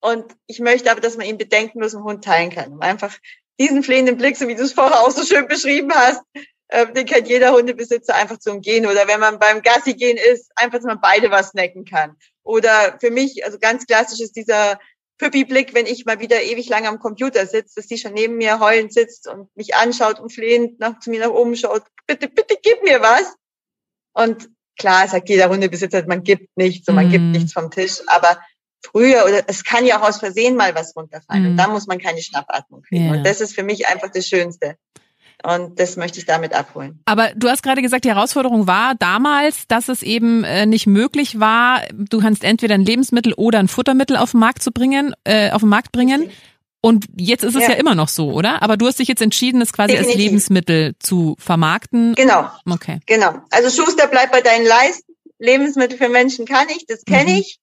und 0.00 0.24
ich 0.46 0.60
möchte 0.60 0.90
aber, 0.90 1.00
dass 1.00 1.16
man 1.16 1.26
ihn 1.26 1.38
bedenkenlos 1.38 1.94
im 1.94 2.04
Hund 2.04 2.24
teilen 2.24 2.50
kann, 2.50 2.72
um 2.72 2.80
einfach 2.80 3.16
diesen 3.58 3.82
flehenden 3.82 4.16
Blick, 4.16 4.36
so 4.36 4.46
wie 4.48 4.54
du 4.54 4.62
es 4.62 4.72
vorher 4.72 5.00
auch 5.00 5.10
so 5.10 5.24
schön 5.24 5.48
beschrieben 5.48 5.92
hast, 5.92 6.22
äh, 6.68 6.92
den 6.92 7.06
kennt 7.06 7.28
jeder 7.28 7.52
Hundebesitzer 7.52 8.14
einfach 8.14 8.38
zu 8.38 8.50
umgehen. 8.50 8.86
Oder 8.86 9.08
wenn 9.08 9.20
man 9.20 9.38
beim 9.38 9.62
Gassi 9.62 9.94
gehen 9.94 10.16
ist, 10.16 10.50
einfach, 10.56 10.78
dass 10.78 10.84
man 10.84 11.00
beide 11.00 11.30
was 11.30 11.50
snacken 11.50 11.84
kann. 11.84 12.16
Oder 12.42 12.96
für 13.00 13.10
mich, 13.10 13.44
also 13.44 13.58
ganz 13.58 13.86
klassisch 13.86 14.20
ist 14.20 14.36
dieser 14.36 14.78
Püppi-Blick, 15.18 15.74
wenn 15.74 15.86
ich 15.86 16.04
mal 16.04 16.20
wieder 16.20 16.42
ewig 16.42 16.68
lang 16.68 16.86
am 16.86 16.98
Computer 16.98 17.46
sitze, 17.46 17.76
dass 17.76 17.86
die 17.86 17.98
schon 17.98 18.12
neben 18.12 18.36
mir 18.36 18.60
heulend 18.60 18.92
sitzt 18.92 19.28
und 19.28 19.54
mich 19.56 19.74
anschaut 19.74 20.20
und 20.20 20.32
flehend 20.32 20.78
nach, 20.78 20.98
zu 21.00 21.10
mir 21.10 21.20
nach 21.20 21.30
oben 21.30 21.56
schaut. 21.56 21.82
Bitte, 22.06 22.28
bitte 22.28 22.56
gib 22.62 22.82
mir 22.82 23.00
was. 23.00 23.34
Und 24.12 24.48
klar, 24.78 25.08
sagt 25.08 25.28
jeder 25.28 25.48
Hundebesitzer, 25.48 26.04
man 26.06 26.22
gibt 26.22 26.56
nichts 26.56 26.88
und 26.88 26.94
man 26.94 27.08
mm. 27.08 27.10
gibt 27.10 27.24
mhm. 27.24 27.30
nichts 27.32 27.52
vom 27.52 27.70
Tisch. 27.70 28.00
Aber 28.08 28.38
früher 28.84 29.24
oder 29.24 29.44
es 29.46 29.64
kann 29.64 29.86
ja 29.86 30.00
auch 30.00 30.08
aus 30.08 30.18
Versehen 30.18 30.56
mal 30.56 30.74
was 30.74 30.94
runterfallen 30.94 31.44
mhm. 31.44 31.50
und 31.50 31.56
da 31.56 31.68
muss 31.68 31.86
man 31.86 31.98
keine 31.98 32.20
Schnappatmung 32.20 32.82
kriegen. 32.82 33.06
Yeah. 33.06 33.14
Und 33.14 33.24
das 33.24 33.40
ist 33.40 33.54
für 33.54 33.62
mich 33.62 33.88
einfach 33.88 34.10
das 34.10 34.26
Schönste. 34.26 34.76
Und 35.42 35.78
das 35.78 35.96
möchte 35.96 36.18
ich 36.18 36.26
damit 36.26 36.54
abholen. 36.54 37.00
Aber 37.04 37.30
du 37.36 37.48
hast 37.48 37.62
gerade 37.62 37.82
gesagt, 37.82 38.04
die 38.04 38.08
Herausforderung 38.08 38.66
war 38.66 38.94
damals, 38.94 39.66
dass 39.68 39.88
es 39.88 40.02
eben 40.02 40.44
äh, 40.44 40.66
nicht 40.66 40.86
möglich 40.86 41.38
war, 41.38 41.82
du 41.92 42.20
kannst 42.20 42.42
entweder 42.42 42.74
ein 42.74 42.84
Lebensmittel 42.84 43.34
oder 43.34 43.58
ein 43.58 43.68
Futtermittel 43.68 44.16
auf 44.16 44.32
den 44.32 44.40
Markt 44.40 44.62
zu 44.62 44.72
bringen, 44.72 45.14
äh, 45.24 45.50
auf 45.50 45.60
den 45.60 45.68
Markt 45.68 45.92
bringen. 45.92 46.30
Und 46.80 47.06
jetzt 47.16 47.42
ist 47.42 47.56
es 47.56 47.62
ja. 47.62 47.70
ja. 47.70 47.74
immer 47.76 47.94
noch 47.94 48.08
so, 48.08 48.32
oder? 48.32 48.62
Aber 48.62 48.76
du 48.76 48.86
hast 48.86 48.98
dich 48.98 49.08
jetzt 49.08 49.22
entschieden, 49.22 49.60
es 49.60 49.72
quasi 49.72 49.92
Definitiv. 49.92 50.14
als 50.14 50.24
Lebensmittel 50.24 50.94
zu 51.00 51.36
vermarkten. 51.38 52.14
Genau. 52.14 52.48
Okay. 52.68 53.00
Genau. 53.06 53.42
Also 53.50 53.70
Schuster 53.70 54.06
bleibt 54.06 54.32
bei 54.32 54.40
deinen 54.40 54.66
Leisten. 54.66 55.12
Lebensmittel 55.38 55.98
für 55.98 56.08
Menschen 56.08 56.46
kann 56.46 56.68
ich, 56.70 56.86
das 56.86 57.04
kenne 57.04 57.32
mhm. 57.32 57.38
ich. 57.38 57.58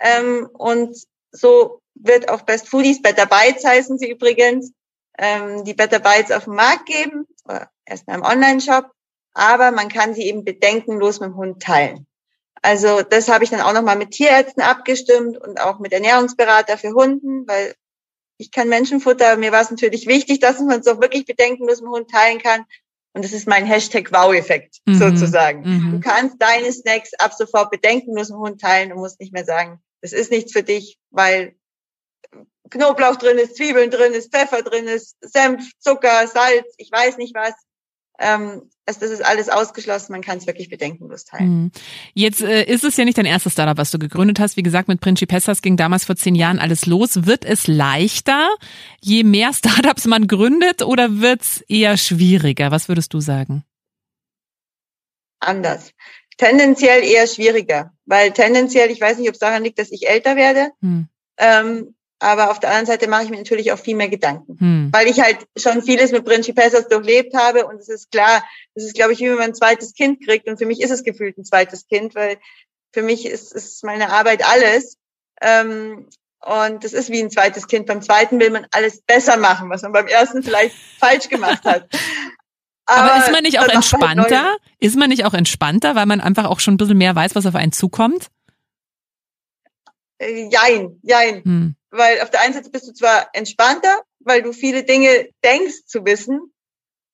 Ähm, 0.00 0.48
und 0.52 0.96
so 1.30 1.80
wird 1.94 2.28
auch 2.28 2.42
Best 2.42 2.68
Foodies, 2.68 3.00
Better 3.00 3.26
Bites 3.26 3.64
heißen 3.64 3.98
sie 3.98 4.10
übrigens, 4.10 4.72
ähm, 5.18 5.64
die 5.64 5.74
Better 5.74 5.98
Bites 5.98 6.30
auf 6.30 6.44
den 6.44 6.54
Markt 6.54 6.86
geben, 6.86 7.26
oder 7.44 7.70
erst 7.84 8.06
in 8.06 8.14
einem 8.14 8.22
Online-Shop, 8.22 8.90
aber 9.32 9.72
man 9.72 9.88
kann 9.88 10.14
sie 10.14 10.22
eben 10.22 10.44
bedenkenlos 10.44 11.20
mit 11.20 11.30
dem 11.30 11.36
Hund 11.36 11.62
teilen. 11.62 12.06
Also 12.62 13.02
das 13.02 13.28
habe 13.28 13.44
ich 13.44 13.50
dann 13.50 13.60
auch 13.60 13.74
nochmal 13.74 13.96
mit 13.96 14.12
Tierärzten 14.12 14.62
abgestimmt 14.62 15.36
und 15.36 15.60
auch 15.60 15.80
mit 15.80 15.92
Ernährungsberater 15.92 16.78
für 16.78 16.92
Hunden, 16.92 17.46
weil 17.46 17.74
ich 18.38 18.50
kann 18.50 18.68
Menschenfutter, 18.68 19.36
mir 19.36 19.52
war 19.52 19.60
es 19.60 19.70
natürlich 19.70 20.06
wichtig, 20.06 20.40
dass 20.40 20.60
man 20.60 20.80
es 20.80 20.86
auch 20.86 21.00
wirklich 21.00 21.26
bedenkenlos 21.26 21.80
mit 21.80 21.88
dem 21.88 21.94
Hund 21.94 22.10
teilen 22.10 22.38
kann. 22.38 22.64
Und 23.12 23.24
das 23.24 23.32
ist 23.32 23.46
mein 23.46 23.64
Hashtag 23.64 24.10
Wow-Effekt 24.12 24.78
mhm. 24.86 24.94
sozusagen. 24.98 25.60
Mhm. 25.60 25.92
Du 25.92 26.00
kannst 26.00 26.36
deine 26.40 26.72
Snacks 26.72 27.14
ab 27.14 27.32
sofort 27.32 27.70
bedenkenlos 27.70 28.30
mit 28.30 28.38
dem 28.38 28.40
Hund 28.40 28.60
teilen 28.60 28.92
und 28.92 28.98
musst 28.98 29.20
nicht 29.20 29.32
mehr 29.32 29.44
sagen, 29.44 29.80
das 30.00 30.12
ist 30.12 30.32
nichts 30.32 30.52
für 30.52 30.64
dich, 30.64 30.98
weil 31.10 31.54
Knoblauch 32.70 33.16
drin 33.16 33.38
ist, 33.38 33.56
Zwiebeln 33.56 33.90
drin 33.90 34.12
ist, 34.12 34.32
Pfeffer 34.32 34.62
drin 34.62 34.86
ist, 34.86 35.16
Senf, 35.20 35.70
Zucker, 35.78 36.26
Salz, 36.26 36.74
ich 36.78 36.90
weiß 36.90 37.18
nicht 37.18 37.34
was. 37.34 37.54
Ähm, 38.18 38.70
das, 38.86 38.98
das 39.00 39.10
ist 39.10 39.24
alles 39.24 39.48
ausgeschlossen, 39.48 40.12
man 40.12 40.20
kann 40.20 40.38
es 40.38 40.46
wirklich 40.46 40.70
bedenkenlos 40.70 41.24
teilen. 41.24 41.48
Mhm. 41.48 41.70
Jetzt 42.12 42.42
äh, 42.42 42.64
ist 42.64 42.84
es 42.84 42.96
ja 42.96 43.04
nicht 43.04 43.18
dein 43.18 43.26
erstes 43.26 43.54
Startup, 43.54 43.76
was 43.76 43.90
du 43.90 43.98
gegründet 43.98 44.38
hast. 44.38 44.56
Wie 44.56 44.62
gesagt, 44.62 44.88
mit 44.88 45.00
Principessas 45.00 45.62
ging 45.62 45.76
damals 45.76 46.04
vor 46.04 46.14
zehn 46.14 46.34
Jahren 46.34 46.60
alles 46.60 46.86
los. 46.86 47.26
Wird 47.26 47.44
es 47.44 47.66
leichter, 47.66 48.48
je 49.00 49.24
mehr 49.24 49.52
Startups 49.54 50.06
man 50.06 50.28
gründet 50.28 50.82
oder 50.82 51.20
wird 51.20 51.42
es 51.42 51.60
eher 51.62 51.96
schwieriger? 51.96 52.70
Was 52.70 52.88
würdest 52.88 53.12
du 53.14 53.20
sagen? 53.20 53.64
Anders. 55.40 55.90
Tendenziell 56.36 57.02
eher 57.04 57.26
schwieriger, 57.26 57.92
weil 58.06 58.32
tendenziell, 58.32 58.90
ich 58.90 59.00
weiß 59.00 59.18
nicht, 59.18 59.28
ob 59.28 59.34
es 59.34 59.40
daran 59.40 59.64
liegt, 59.64 59.78
dass 59.78 59.92
ich 59.92 60.08
älter 60.08 60.36
werde, 60.36 60.70
hm. 60.80 61.08
ähm, 61.38 61.94
aber 62.24 62.50
auf 62.50 62.58
der 62.58 62.70
anderen 62.70 62.86
Seite 62.86 63.08
mache 63.08 63.24
ich 63.24 63.30
mir 63.30 63.36
natürlich 63.36 63.70
auch 63.70 63.78
viel 63.78 63.94
mehr 63.94 64.08
Gedanken, 64.08 64.56
hm. 64.58 64.88
weil 64.92 65.06
ich 65.08 65.20
halt 65.20 65.46
schon 65.56 65.82
vieles 65.82 66.10
mit 66.10 66.24
Principessas 66.24 66.88
durchlebt 66.88 67.34
habe 67.34 67.66
und 67.66 67.76
es 67.76 67.88
ist 67.88 68.10
klar, 68.10 68.42
es 68.74 68.84
ist, 68.84 68.94
glaube 68.94 69.12
ich, 69.12 69.20
wie 69.20 69.28
wenn 69.28 69.36
man 69.36 69.50
ein 69.50 69.54
zweites 69.54 69.92
Kind 69.92 70.24
kriegt 70.24 70.48
und 70.48 70.56
für 70.56 70.66
mich 70.66 70.80
ist 70.80 70.90
es 70.90 71.04
gefühlt 71.04 71.36
ein 71.36 71.44
zweites 71.44 71.86
Kind, 71.86 72.14
weil 72.14 72.38
für 72.94 73.02
mich 73.02 73.26
ist, 73.26 73.52
ist 73.52 73.84
meine 73.84 74.10
Arbeit 74.10 74.42
alles. 74.48 74.96
Ähm, 75.42 76.06
und 76.40 76.84
das 76.84 76.92
ist 76.92 77.10
wie 77.10 77.20
ein 77.20 77.30
zweites 77.30 77.66
Kind. 77.66 77.86
Beim 77.86 78.02
zweiten 78.02 78.38
will 78.38 78.50
man 78.50 78.66
alles 78.70 79.02
besser 79.02 79.36
machen, 79.36 79.68
was 79.68 79.82
man 79.82 79.92
beim 79.92 80.06
ersten 80.06 80.42
vielleicht 80.42 80.74
falsch 80.98 81.28
gemacht 81.28 81.64
hat. 81.64 81.88
Aber, 82.86 83.12
Aber 83.12 83.24
ist 83.24 83.32
man 83.32 83.42
nicht 83.42 83.58
auch 83.58 83.62
halt 83.62 83.74
entspannter? 83.74 84.56
Ist 84.78 84.96
man 84.96 85.08
nicht 85.08 85.24
auch 85.24 85.34
entspannter, 85.34 85.94
weil 85.94 86.06
man 86.06 86.20
einfach 86.20 86.44
auch 86.46 86.60
schon 86.60 86.74
ein 86.74 86.76
bisschen 86.76 86.98
mehr 86.98 87.14
weiß, 87.14 87.34
was 87.34 87.46
auf 87.46 87.54
einen 87.54 87.72
zukommt? 87.72 88.28
Äh, 90.18 90.48
jein, 90.50 90.98
jein. 91.02 91.44
Hm. 91.44 91.76
Weil 91.90 92.20
auf 92.20 92.30
der 92.30 92.40
einen 92.40 92.54
Seite 92.54 92.70
bist 92.70 92.88
du 92.88 92.92
zwar 92.92 93.28
entspannter, 93.32 94.02
weil 94.20 94.42
du 94.42 94.52
viele 94.52 94.84
Dinge 94.84 95.28
denkst 95.44 95.86
zu 95.86 96.04
wissen, 96.04 96.52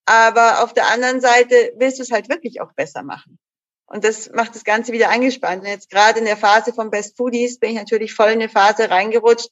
aber 0.07 0.63
auf 0.63 0.73
der 0.73 0.91
anderen 0.91 1.21
Seite 1.21 1.73
willst 1.77 1.99
du 1.99 2.03
es 2.03 2.11
halt 2.11 2.29
wirklich 2.29 2.61
auch 2.61 2.73
besser 2.73 3.03
machen. 3.03 3.39
Und 3.87 4.05
das 4.05 4.31
macht 4.33 4.55
das 4.55 4.65
Ganze 4.65 4.93
wieder 4.93 5.11
angespannt. 5.11 5.63
Und 5.63 5.69
jetzt 5.69 5.91
gerade 5.91 6.21
in 6.21 6.25
der 6.25 6.37
Phase 6.37 6.73
von 6.73 6.91
Best 6.91 7.17
Foodies 7.17 7.59
bin 7.59 7.71
ich 7.71 7.77
natürlich 7.77 8.15
voll 8.15 8.29
in 8.29 8.41
eine 8.41 8.49
Phase 8.49 8.89
reingerutscht, 8.89 9.51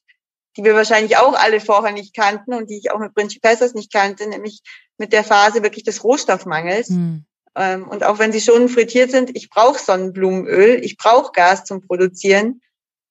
die 0.56 0.64
wir 0.64 0.74
wahrscheinlich 0.74 1.16
auch 1.16 1.34
alle 1.34 1.61
vorher 1.61 1.92
nicht 1.92 2.14
kannten 2.14 2.54
und 2.54 2.70
die 2.70 2.78
ich 2.78 2.90
auch 2.90 3.00
mit 3.00 3.14
Principessas 3.14 3.74
nicht 3.74 3.92
kannte, 3.92 4.28
nämlich 4.28 4.62
mit 4.96 5.12
der 5.12 5.24
Phase 5.24 5.62
wirklich 5.62 5.84
des 5.84 6.04
Rohstoffmangels. 6.04 6.90
Mhm. 6.90 7.24
und 7.90 8.04
auch 8.04 8.20
wenn 8.20 8.30
sie 8.30 8.40
schon 8.40 8.68
frittiert 8.68 9.11
sind, 9.11 9.37
ich 9.37 9.50
brauche 9.50 9.78
Sonnenblumenöl, 9.78 10.84
ich 10.84 10.96
brauche 10.96 11.32
Gas 11.32 11.64
zum 11.64 11.80
Produzieren. 11.80 12.61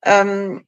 Ähm, 0.03 0.65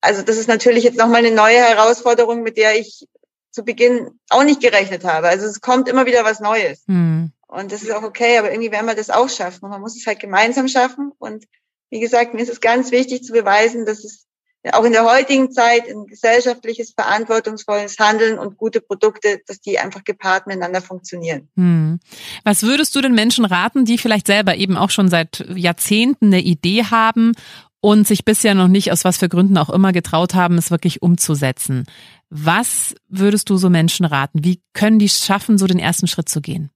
also 0.00 0.22
das 0.22 0.36
ist 0.36 0.48
natürlich 0.48 0.84
jetzt 0.84 0.98
nochmal 0.98 1.24
eine 1.24 1.34
neue 1.34 1.58
Herausforderung, 1.58 2.42
mit 2.42 2.56
der 2.56 2.78
ich 2.78 3.06
zu 3.50 3.64
Beginn 3.64 4.20
auch 4.30 4.44
nicht 4.44 4.60
gerechnet 4.60 5.04
habe. 5.04 5.28
Also 5.28 5.46
es 5.46 5.60
kommt 5.60 5.88
immer 5.88 6.06
wieder 6.06 6.24
was 6.24 6.40
Neues. 6.40 6.84
Mhm. 6.86 7.32
Und 7.48 7.72
das 7.72 7.82
ist 7.82 7.90
auch 7.90 8.02
okay, 8.02 8.38
aber 8.38 8.50
irgendwie 8.50 8.70
werden 8.70 8.86
wir 8.86 8.94
das 8.94 9.10
auch 9.10 9.28
schaffen. 9.28 9.64
Und 9.64 9.70
man 9.70 9.80
muss 9.80 9.96
es 9.96 10.06
halt 10.06 10.20
gemeinsam 10.20 10.68
schaffen. 10.68 11.12
Und 11.18 11.44
wie 11.90 12.00
gesagt, 12.00 12.34
mir 12.34 12.42
ist 12.42 12.50
es 12.50 12.60
ganz 12.60 12.90
wichtig 12.92 13.24
zu 13.24 13.32
beweisen, 13.32 13.86
dass 13.86 14.04
es 14.04 14.26
auch 14.72 14.84
in 14.84 14.92
der 14.92 15.04
heutigen 15.04 15.50
Zeit 15.50 15.88
ein 15.88 16.06
gesellschaftliches, 16.06 16.92
verantwortungsvolles 16.92 17.98
Handeln 17.98 18.38
und 18.38 18.56
gute 18.58 18.80
Produkte, 18.80 19.40
dass 19.46 19.60
die 19.60 19.78
einfach 19.78 20.04
gepaart 20.04 20.46
miteinander 20.46 20.82
funktionieren. 20.82 21.48
Hm. 21.56 22.00
Was 22.44 22.64
würdest 22.64 22.94
du 22.94 23.00
den 23.00 23.14
Menschen 23.14 23.44
raten, 23.44 23.84
die 23.84 23.98
vielleicht 23.98 24.26
selber 24.26 24.56
eben 24.56 24.76
auch 24.76 24.90
schon 24.90 25.08
seit 25.08 25.44
Jahrzehnten 25.54 26.26
eine 26.26 26.42
Idee 26.42 26.84
haben 26.84 27.32
und 27.80 28.06
sich 28.06 28.24
bisher 28.24 28.54
noch 28.54 28.68
nicht 28.68 28.92
aus 28.92 29.04
was 29.04 29.18
für 29.18 29.28
Gründen 29.28 29.56
auch 29.58 29.70
immer 29.70 29.92
getraut 29.92 30.34
haben, 30.34 30.58
es 30.58 30.70
wirklich 30.70 31.02
umzusetzen? 31.02 31.86
Was 32.30 32.94
würdest 33.08 33.48
du 33.50 33.56
so 33.56 33.70
Menschen 33.70 34.04
raten? 34.04 34.44
Wie 34.44 34.62
können 34.74 34.98
die 34.98 35.08
schaffen, 35.08 35.58
so 35.58 35.66
den 35.66 35.78
ersten 35.78 36.06
Schritt 36.06 36.28
zu 36.28 36.40
gehen? 36.40 36.70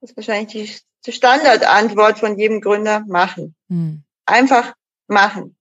Das 0.00 0.10
ist 0.10 0.16
wahrscheinlich 0.16 0.82
die 1.06 1.12
Standardantwort 1.12 2.18
von 2.18 2.38
jedem 2.38 2.60
Gründer, 2.60 3.04
machen. 3.06 3.54
Hm. 3.68 4.02
Einfach 4.26 4.74
machen. 5.06 5.56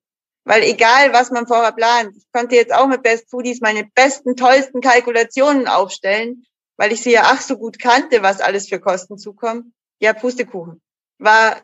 Weil 0.46 0.64
egal, 0.64 1.14
was 1.14 1.32
man 1.32 1.48
vorher 1.48 1.72
plant, 1.74 2.16
ich 2.16 2.26
konnte 2.32 2.56
jetzt 2.56 2.74
auch 2.74 2.88
mit 2.88 3.04
Best 3.04 3.30
Foodies 3.30 3.62
meine 3.62 3.86
besten, 3.94 4.36
tollsten 4.36 4.82
Kalkulationen 4.82 5.68
aufstellen, 5.68 6.46
weil 6.78 6.92
ich 6.92 7.02
sie 7.02 7.12
ja 7.12 7.24
ach 7.26 7.42
so 7.42 7.58
gut 7.58 7.78
kannte, 7.78 8.24
was 8.24 8.40
alles 8.40 8.70
für 8.70 8.80
Kosten 8.80 9.18
zukommen. 9.18 9.74
Ja, 10.00 10.14
Pustekuchen. 10.14 10.82
War, 11.18 11.58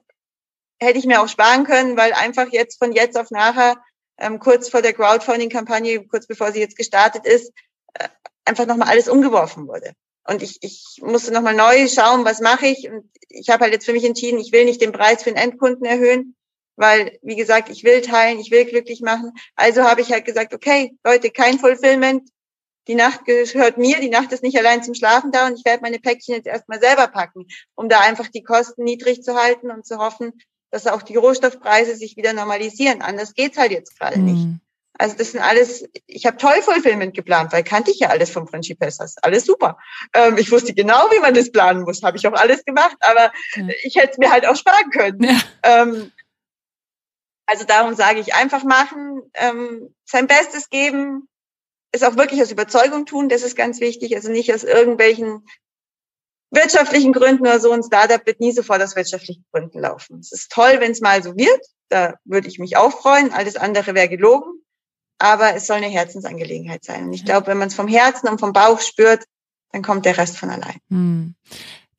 hätte 0.79 0.99
ich 0.99 1.05
mir 1.05 1.21
auch 1.21 1.27
sparen 1.27 1.63
können, 1.63 1.97
weil 1.97 2.13
einfach 2.13 2.51
jetzt 2.51 2.77
von 2.79 2.91
jetzt 2.91 3.17
auf 3.17 3.31
nachher, 3.31 3.77
ähm, 4.17 4.39
kurz 4.39 4.69
vor 4.69 4.81
der 4.81 4.93
Crowdfunding-Kampagne, 4.93 6.05
kurz 6.07 6.27
bevor 6.27 6.51
sie 6.51 6.59
jetzt 6.59 6.77
gestartet 6.77 7.25
ist, 7.25 7.51
äh, 7.93 8.07
einfach 8.45 8.65
nochmal 8.65 8.89
alles 8.89 9.07
umgeworfen 9.07 9.67
wurde. 9.67 9.93
Und 10.27 10.41
ich, 10.41 10.57
ich 10.61 11.01
musste 11.01 11.31
nochmal 11.31 11.55
neu 11.55 11.87
schauen, 11.87 12.25
was 12.25 12.39
mache 12.39 12.67
ich. 12.67 12.89
Und 12.89 13.09
ich 13.29 13.49
habe 13.49 13.63
halt 13.63 13.73
jetzt 13.73 13.85
für 13.85 13.93
mich 13.93 14.05
entschieden, 14.05 14.39
ich 14.39 14.51
will 14.51 14.65
nicht 14.65 14.81
den 14.81 14.91
Preis 14.91 15.23
für 15.23 15.31
den 15.31 15.37
Endkunden 15.37 15.85
erhöhen, 15.85 16.35
weil, 16.77 17.19
wie 17.21 17.35
gesagt, 17.35 17.69
ich 17.69 17.83
will 17.83 18.01
teilen, 18.01 18.39
ich 18.39 18.51
will 18.51 18.65
glücklich 18.65 19.01
machen. 19.01 19.31
Also 19.55 19.83
habe 19.83 20.01
ich 20.01 20.11
halt 20.11 20.25
gesagt, 20.25 20.53
okay, 20.53 20.95
Leute, 21.03 21.29
kein 21.29 21.59
Fulfillment, 21.59 22.29
Die 22.87 22.95
Nacht 22.95 23.25
gehört 23.25 23.77
mir, 23.77 23.99
die 23.99 24.09
Nacht 24.09 24.31
ist 24.31 24.43
nicht 24.43 24.57
allein 24.57 24.83
zum 24.83 24.93
Schlafen 24.93 25.31
da 25.31 25.47
und 25.47 25.57
ich 25.57 25.65
werde 25.65 25.81
meine 25.81 25.99
Päckchen 25.99 26.35
jetzt 26.35 26.47
erstmal 26.47 26.79
selber 26.79 27.07
packen, 27.07 27.47
um 27.73 27.89
da 27.89 28.01
einfach 28.01 28.27
die 28.27 28.43
Kosten 28.43 28.83
niedrig 28.83 29.23
zu 29.23 29.35
halten 29.35 29.71
und 29.71 29.87
zu 29.87 29.97
hoffen, 29.97 30.33
dass 30.71 30.87
auch 30.87 31.01
die 31.01 31.15
Rohstoffpreise 31.15 31.95
sich 31.95 32.17
wieder 32.17 32.33
normalisieren. 32.33 33.01
Anders 33.01 33.33
geht's 33.33 33.57
halt 33.57 33.71
jetzt 33.71 33.97
gerade 33.97 34.19
mhm. 34.19 34.25
nicht. 34.25 34.59
Also 34.97 35.17
das 35.17 35.31
sind 35.31 35.41
alles, 35.41 35.87
ich 36.07 36.25
habe 36.25 36.37
toll 36.37 36.61
Fulfillment 36.61 37.13
geplant, 37.13 37.51
weil 37.51 37.63
kannte 37.63 37.91
ich 37.91 37.99
ja 37.99 38.09
alles 38.09 38.29
vom 38.29 38.45
Principessas. 38.45 39.15
Alles 39.21 39.45
super. 39.45 39.77
Ähm, 40.13 40.37
ich 40.37 40.51
wusste 40.51 40.73
genau, 40.73 41.09
wie 41.11 41.19
man 41.19 41.33
das 41.33 41.51
planen 41.51 41.83
muss. 41.83 42.01
Habe 42.01 42.17
ich 42.17 42.25
auch 42.27 42.33
alles 42.33 42.63
gemacht, 42.63 42.95
aber 43.01 43.31
ja. 43.55 43.67
ich 43.83 43.95
hätte 43.95 44.13
es 44.13 44.17
mir 44.17 44.31
halt 44.31 44.47
auch 44.47 44.55
sparen 44.55 44.89
können. 44.91 45.23
Ja. 45.23 45.41
Ähm, 45.63 46.11
also 47.45 47.65
darum 47.65 47.95
sage 47.95 48.19
ich, 48.19 48.33
einfach 48.33 48.63
machen, 48.63 49.21
ähm, 49.33 49.93
sein 50.05 50.27
Bestes 50.27 50.69
geben, 50.69 51.27
es 51.91 52.03
auch 52.03 52.15
wirklich 52.15 52.41
aus 52.41 52.51
Überzeugung 52.51 53.05
tun, 53.05 53.29
das 53.29 53.43
ist 53.43 53.55
ganz 53.55 53.79
wichtig. 53.79 54.15
Also 54.15 54.31
nicht 54.31 54.53
aus 54.53 54.63
irgendwelchen 54.63 55.45
wirtschaftlichen 56.51 57.13
Gründen 57.13 57.41
oder 57.41 57.59
so. 57.59 57.71
Ein 57.71 57.83
Startup 57.83 58.25
wird 58.25 58.39
nie 58.39 58.51
sofort 58.51 58.81
aus 58.81 58.95
wirtschaftlichen 58.95 59.45
Gründen 59.51 59.79
laufen. 59.79 60.19
Es 60.19 60.31
ist 60.31 60.51
toll, 60.51 60.77
wenn 60.79 60.91
es 60.91 61.01
mal 61.01 61.21
so 61.23 61.35
wird. 61.35 61.65
Da 61.89 62.15
würde 62.23 62.47
ich 62.47 62.59
mich 62.59 62.77
auch 62.77 62.91
freuen. 63.01 63.31
Alles 63.31 63.55
andere 63.55 63.93
wäre 63.93 64.09
gelogen 64.09 64.65
aber 65.19 65.55
es 65.55 65.67
soll 65.67 65.77
eine 65.77 65.87
Herzensangelegenheit 65.87 66.83
sein. 66.83 67.05
Und 67.05 67.13
ich 67.13 67.25
glaube, 67.25 67.47
wenn 67.47 67.57
man 67.57 67.69
es 67.69 67.75
vom 67.75 67.87
Herzen 67.87 68.27
und 68.27 68.39
vom 68.39 68.53
Bauch 68.53 68.81
spürt, 68.81 69.23
dann 69.71 69.81
kommt 69.81 70.05
der 70.05 70.17
Rest 70.17 70.37
von 70.37 70.49
allein. 70.49 70.77
Hm. 70.89 71.35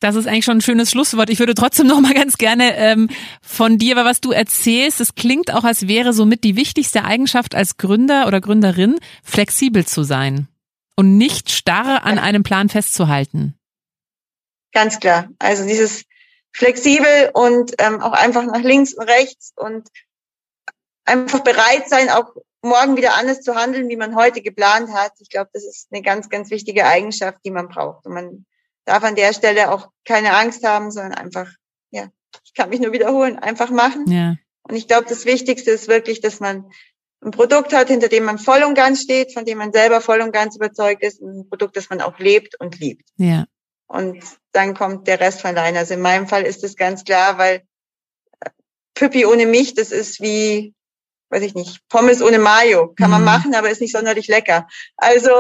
Das 0.01 0.15
ist 0.15 0.27
eigentlich 0.27 0.45
schon 0.45 0.59
ein 0.59 0.63
schönes 0.63 0.91
Schlusswort. 0.91 1.31
Ich 1.31 1.39
würde 1.39 1.55
trotzdem 1.55 1.87
noch 1.87 2.01
mal 2.01 2.13
ganz 2.13 2.37
gerne 2.37 2.77
ähm, 2.77 3.09
von 3.41 3.79
dir, 3.79 3.97
weil 3.97 4.05
was 4.05 4.21
du 4.21 4.31
erzählst, 4.31 5.01
es 5.01 5.15
klingt 5.15 5.53
auch, 5.53 5.65
als 5.65 5.89
wäre 5.89 6.13
somit 6.13 6.45
die 6.45 6.57
wichtigste 6.57 7.05
Eigenschaft 7.05 7.55
als 7.55 7.79
Gründer 7.79 8.27
oder 8.27 8.43
Gründerin, 8.43 8.99
flexibel 9.23 9.87
zu 9.87 10.03
sein 10.03 10.49
und 10.97 11.17
nicht 11.17 11.51
starr 11.51 12.05
an 12.05 12.19
einem 12.19 12.43
Plan 12.43 12.69
festzuhalten. 12.69 13.55
Ganz 14.73 15.01
klar. 15.01 15.29
Also 15.39 15.67
dieses 15.67 16.05
flexibel 16.53 17.31
und 17.35 17.75
ähm, 17.79 18.01
auch 18.01 18.13
einfach 18.13 18.45
nach 18.45 18.63
links 18.63 18.95
und 18.95 19.05
rechts 19.05 19.53
und 19.57 19.89
einfach 21.05 21.41
bereit 21.41 21.89
sein, 21.89 22.09
auch 22.11 22.35
morgen 22.63 22.97
wieder 22.97 23.15
anders 23.17 23.43
zu 23.43 23.55
handeln, 23.55 23.89
wie 23.89 23.97
man 23.97 24.17
heute 24.17 24.43
geplant 24.43 24.91
hat. 24.93 25.13
Ich 25.21 25.29
glaube, 25.29 25.51
das 25.53 25.65
ist 25.65 25.89
eine 25.93 26.03
ganz, 26.03 26.29
ganz 26.29 26.51
wichtige 26.51 26.87
Eigenschaft, 26.87 27.39
die 27.45 27.51
man 27.51 27.69
braucht. 27.69 28.07
Und 28.07 28.15
man 28.15 28.47
darf 28.85 29.05
an 29.05 29.15
der 29.15 29.33
Stelle 29.33 29.71
auch 29.71 29.89
keine 30.05 30.35
Angst 30.35 30.65
haben, 30.67 30.91
sondern 30.91 31.15
einfach, 31.15 31.49
ja, 31.91 32.09
ich 32.45 32.55
kann 32.55 32.71
mich 32.71 32.81
nur 32.81 32.93
wiederholen, 32.93 33.39
einfach 33.39 33.71
machen. 33.71 34.11
Ja. 34.11 34.37
Und 34.63 34.75
ich 34.75 34.89
glaube, 34.89 35.07
das 35.09 35.25
Wichtigste 35.25 35.71
ist 35.71 35.89
wirklich, 35.89 36.21
dass 36.21 36.41
man 36.41 36.71
ein 37.23 37.31
Produkt 37.31 37.73
hat, 37.73 37.89
hinter 37.89 38.09
dem 38.09 38.25
man 38.25 38.39
voll 38.39 38.63
und 38.63 38.75
ganz 38.75 39.03
steht, 39.03 39.33
von 39.33 39.45
dem 39.45 39.59
man 39.59 39.73
selber 39.73 40.01
voll 40.01 40.21
und 40.21 40.33
ganz 40.33 40.57
überzeugt 40.57 41.03
ist, 41.03 41.21
ein 41.21 41.49
Produkt, 41.49 41.77
das 41.77 41.89
man 41.89 42.01
auch 42.01 42.19
lebt 42.19 42.59
und 42.61 42.79
liebt. 42.79 43.09
Ja. 43.17 43.47
Und 43.87 44.22
dann 44.53 44.75
kommt 44.75 45.07
der 45.07 45.20
Rest 45.20 45.42
von 45.42 45.51
alleine. 45.51 45.79
Also 45.79 45.94
in 45.94 46.01
meinem 46.01 46.27
Fall 46.27 46.42
ist 46.42 46.64
es 46.64 46.77
ganz 46.77 47.05
klar, 47.05 47.38
weil 47.38 47.62
Püppi 48.94 49.27
ohne 49.27 49.46
mich, 49.46 49.75
das 49.75 49.92
ist 49.92 50.20
wie 50.20 50.75
weiß 51.31 51.42
ich 51.42 51.55
nicht, 51.55 51.81
Pommes 51.88 52.22
ohne 52.22 52.38
Mayo. 52.38 52.94
Kann 52.94 53.11
man 53.11 53.20
mhm. 53.20 53.27
machen, 53.27 53.55
aber 53.55 53.70
ist 53.70 53.81
nicht 53.81 53.92
sonderlich 53.92 54.29
lecker. 54.29 54.66
Also, 54.96 55.31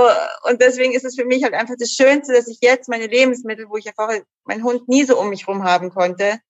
und 0.48 0.60
deswegen 0.60 0.92
ist 0.92 1.04
es 1.04 1.14
für 1.14 1.24
mich 1.24 1.44
halt 1.44 1.54
einfach 1.54 1.74
das 1.78 1.92
Schönste, 1.92 2.32
dass 2.34 2.48
ich 2.48 2.58
jetzt 2.60 2.88
meine 2.88 3.06
Lebensmittel, 3.06 3.68
wo 3.68 3.76
ich 3.76 3.84
ja 3.84 3.92
vorher 3.94 4.22
meinen 4.44 4.64
Hund 4.64 4.88
nie 4.88 5.04
so 5.04 5.18
um 5.18 5.30
mich 5.30 5.46
rum 5.46 5.64
haben 5.64 5.90
konnte, 5.90 6.40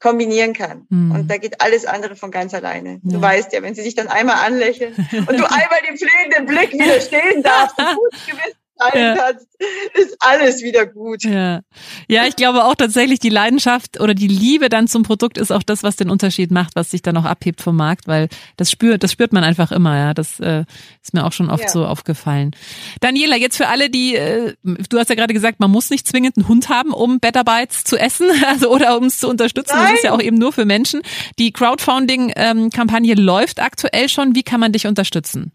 kombinieren 0.00 0.54
kann. 0.54 0.86
Mhm. 0.88 1.12
Und 1.12 1.30
da 1.30 1.36
geht 1.36 1.60
alles 1.60 1.86
andere 1.86 2.16
von 2.16 2.30
ganz 2.30 2.52
alleine. 2.52 3.00
Ja. 3.04 3.14
Du 3.14 3.22
weißt 3.22 3.52
ja, 3.52 3.62
wenn 3.62 3.74
sie 3.74 3.82
sich 3.82 3.94
dann 3.94 4.08
einmal 4.08 4.44
anlächeln 4.44 4.94
und 4.96 5.38
du 5.38 5.44
einmal 5.50 5.80
den 5.88 5.96
flehenden 5.96 6.46
Blick 6.46 6.72
widerstehen 6.72 7.42
darfst, 7.42 7.76
gut 7.76 8.26
gewiss 8.26 8.56
ja. 8.94 9.14
kannst, 9.14 9.46
ist 9.94 10.16
alles 10.20 10.62
wieder 10.62 10.86
gut. 10.86 11.24
Ja. 11.24 11.60
ja, 12.08 12.26
ich 12.26 12.36
glaube 12.36 12.64
auch 12.64 12.74
tatsächlich, 12.74 13.18
die 13.18 13.28
Leidenschaft 13.28 14.00
oder 14.00 14.14
die 14.14 14.28
Liebe 14.28 14.68
dann 14.68 14.88
zum 14.88 15.02
Produkt 15.02 15.38
ist 15.38 15.50
auch 15.52 15.62
das, 15.62 15.82
was 15.82 15.96
den 15.96 16.10
Unterschied 16.10 16.50
macht, 16.50 16.76
was 16.76 16.90
sich 16.90 17.02
dann 17.02 17.16
auch 17.16 17.24
abhebt 17.24 17.60
vom 17.60 17.76
Markt, 17.76 18.06
weil 18.06 18.28
das 18.56 18.70
spürt, 18.70 19.02
das 19.02 19.12
spürt 19.12 19.32
man 19.32 19.44
einfach 19.44 19.72
immer, 19.72 19.96
ja. 19.96 20.14
Das 20.14 20.40
äh, 20.40 20.64
ist 21.02 21.14
mir 21.14 21.24
auch 21.24 21.32
schon 21.32 21.50
oft 21.50 21.64
ja. 21.64 21.68
so 21.68 21.86
aufgefallen. 21.86 22.52
Daniela, 23.00 23.36
jetzt 23.36 23.56
für 23.56 23.68
alle, 23.68 23.90
die, 23.90 24.16
äh, 24.16 24.54
du 24.62 24.98
hast 24.98 25.08
ja 25.08 25.14
gerade 25.14 25.34
gesagt, 25.34 25.60
man 25.60 25.70
muss 25.70 25.90
nicht 25.90 26.06
zwingend 26.06 26.36
einen 26.36 26.48
Hund 26.48 26.68
haben, 26.68 26.92
um 26.92 27.20
Better 27.20 27.44
Bites 27.44 27.84
zu 27.84 27.96
essen, 27.96 28.28
also 28.46 28.70
oder 28.70 28.96
um 28.96 29.04
es 29.04 29.18
zu 29.18 29.28
unterstützen. 29.28 29.76
Nein. 29.76 29.86
Das 29.86 29.94
ist 29.94 30.04
ja 30.04 30.12
auch 30.12 30.22
eben 30.22 30.38
nur 30.38 30.52
für 30.52 30.64
Menschen. 30.64 31.02
Die 31.38 31.52
Crowdfunding-Kampagne 31.52 33.12
ähm, 33.12 33.18
läuft 33.18 33.60
aktuell 33.60 34.08
schon. 34.08 34.34
Wie 34.34 34.42
kann 34.42 34.60
man 34.60 34.72
dich 34.72 34.86
unterstützen? 34.86 35.52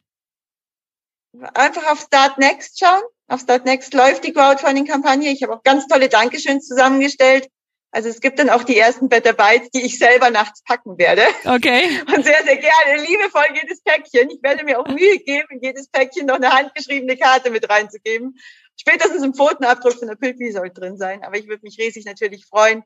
einfach 1.53 1.91
auf 1.91 1.99
Start 2.01 2.37
Next 2.37 2.79
schauen. 2.79 3.01
Auf 3.29 3.41
Start 3.41 3.65
Next 3.65 3.93
läuft 3.93 4.23
die 4.23 4.33
Crowdfunding-Kampagne. 4.33 5.31
Ich 5.31 5.43
habe 5.43 5.53
auch 5.53 5.63
ganz 5.63 5.87
tolle 5.87 6.09
Dankeschöns 6.09 6.67
zusammengestellt. 6.67 7.47
Also 7.91 8.09
es 8.09 8.21
gibt 8.21 8.39
dann 8.39 8.49
auch 8.49 8.63
die 8.63 8.77
ersten 8.77 9.07
Better 9.07 9.33
Bites, 9.33 9.69
die 9.71 9.81
ich 9.81 9.97
selber 9.97 10.29
nachts 10.29 10.63
packen 10.63 10.97
werde. 10.97 11.23
Okay. 11.45 12.01
Und 12.15 12.23
sehr, 12.23 12.43
sehr 12.43 12.57
gerne, 12.57 13.01
liebevoll 13.07 13.45
jedes 13.53 13.81
Päckchen. 13.81 14.29
Ich 14.29 14.41
werde 14.43 14.63
mir 14.63 14.79
auch 14.79 14.87
Mühe 14.87 15.19
geben, 15.19 15.59
jedes 15.61 15.89
Päckchen 15.89 16.25
noch 16.27 16.35
eine 16.35 16.51
handgeschriebene 16.51 17.17
Karte 17.17 17.49
mit 17.49 17.69
reinzugeben. 17.69 18.35
Spätestens 18.75 19.23
im 19.23 19.33
Pfotenabdruck 19.33 19.93
von 19.93 20.07
der 20.07 20.15
Pilpi 20.15 20.51
soll 20.51 20.71
drin 20.71 20.97
sein. 20.97 21.23
Aber 21.23 21.37
ich 21.37 21.47
würde 21.47 21.63
mich 21.63 21.77
riesig 21.79 22.05
natürlich 22.05 22.45
freuen, 22.45 22.83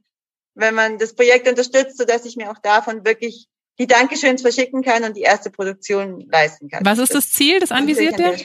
wenn 0.56 0.74
man 0.74 0.98
das 0.98 1.16
Projekt 1.16 1.48
unterstützt, 1.48 1.98
sodass 1.98 2.26
ich 2.26 2.36
mir 2.36 2.52
auch 2.52 2.60
davon 2.60 3.06
wirklich 3.06 3.48
die 3.80 3.88
Dankeschöns 3.88 4.42
verschicken 4.42 4.84
kann 4.84 5.04
und 5.04 5.18
die 5.18 5.22
erste 5.22 5.50
Produktion 5.52 6.22
leisten 6.30 6.70
kann. 6.70 6.86
Was 6.86 7.00
ist 7.00 7.16
das 7.16 7.32
Ziel, 7.32 7.60
das 7.60 7.72
anvisierte? 7.72 8.36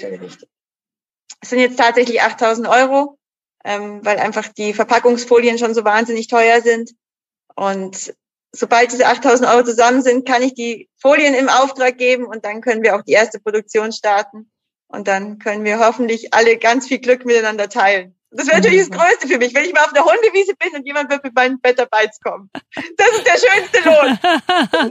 Es 1.41 1.51
sind 1.51 1.61
jetzt 1.61 1.79
tatsächlich 1.79 2.23
8000 2.23 2.69
Euro, 2.69 3.19
ähm, 3.65 4.05
weil 4.05 4.19
einfach 4.19 4.49
die 4.49 4.73
Verpackungsfolien 4.73 5.59
schon 5.59 5.75
so 5.75 5.85
wahnsinnig 5.85 6.29
teuer 6.29 6.61
sind. 6.61 6.93
Und 7.55 8.15
sobald 8.53 8.93
diese 8.93 9.07
8000 9.07 9.49
Euro 9.49 9.65
zusammen 9.65 10.03
sind, 10.03 10.27
kann 10.27 10.43
ich 10.43 10.55
die 10.55 10.89
Folien 10.97 11.35
im 11.35 11.49
Auftrag 11.49 11.99
geben 11.99 12.25
und 12.25 12.45
dann 12.45 12.61
können 12.61 12.83
wir 12.83 12.97
auch 12.97 13.03
die 13.03 13.13
erste 13.13 13.41
Produktion 13.41 13.93
starten. 13.93 14.51
Und 14.89 15.07
dann 15.07 15.39
können 15.39 15.65
wir 15.65 15.79
hoffentlich 15.79 16.33
alle 16.33 16.57
ganz 16.57 16.89
viel 16.89 16.99
Glück 16.99 17.25
miteinander 17.25 17.69
teilen. 17.69 18.18
Das 18.31 18.47
wäre 18.47 18.59
natürlich 18.59 18.87
das 18.87 18.91
Größte 18.91 19.27
für 19.27 19.39
mich, 19.39 19.55
wenn 19.55 19.65
ich 19.65 19.73
mal 19.73 19.85
auf 19.85 19.93
der 19.95 20.05
Hundewiese 20.05 20.53
bin 20.55 20.79
und 20.79 20.87
jemand 20.87 21.11
wird 21.11 21.25
mit 21.25 21.35
meinen 21.35 21.61
Better 21.61 21.87
Bites 21.87 22.21
kommen. 22.21 22.51
Das 22.97 23.09
ist 23.13 23.27
der 23.27 23.39
schönste 23.39 23.89
Lohn. 23.89 24.19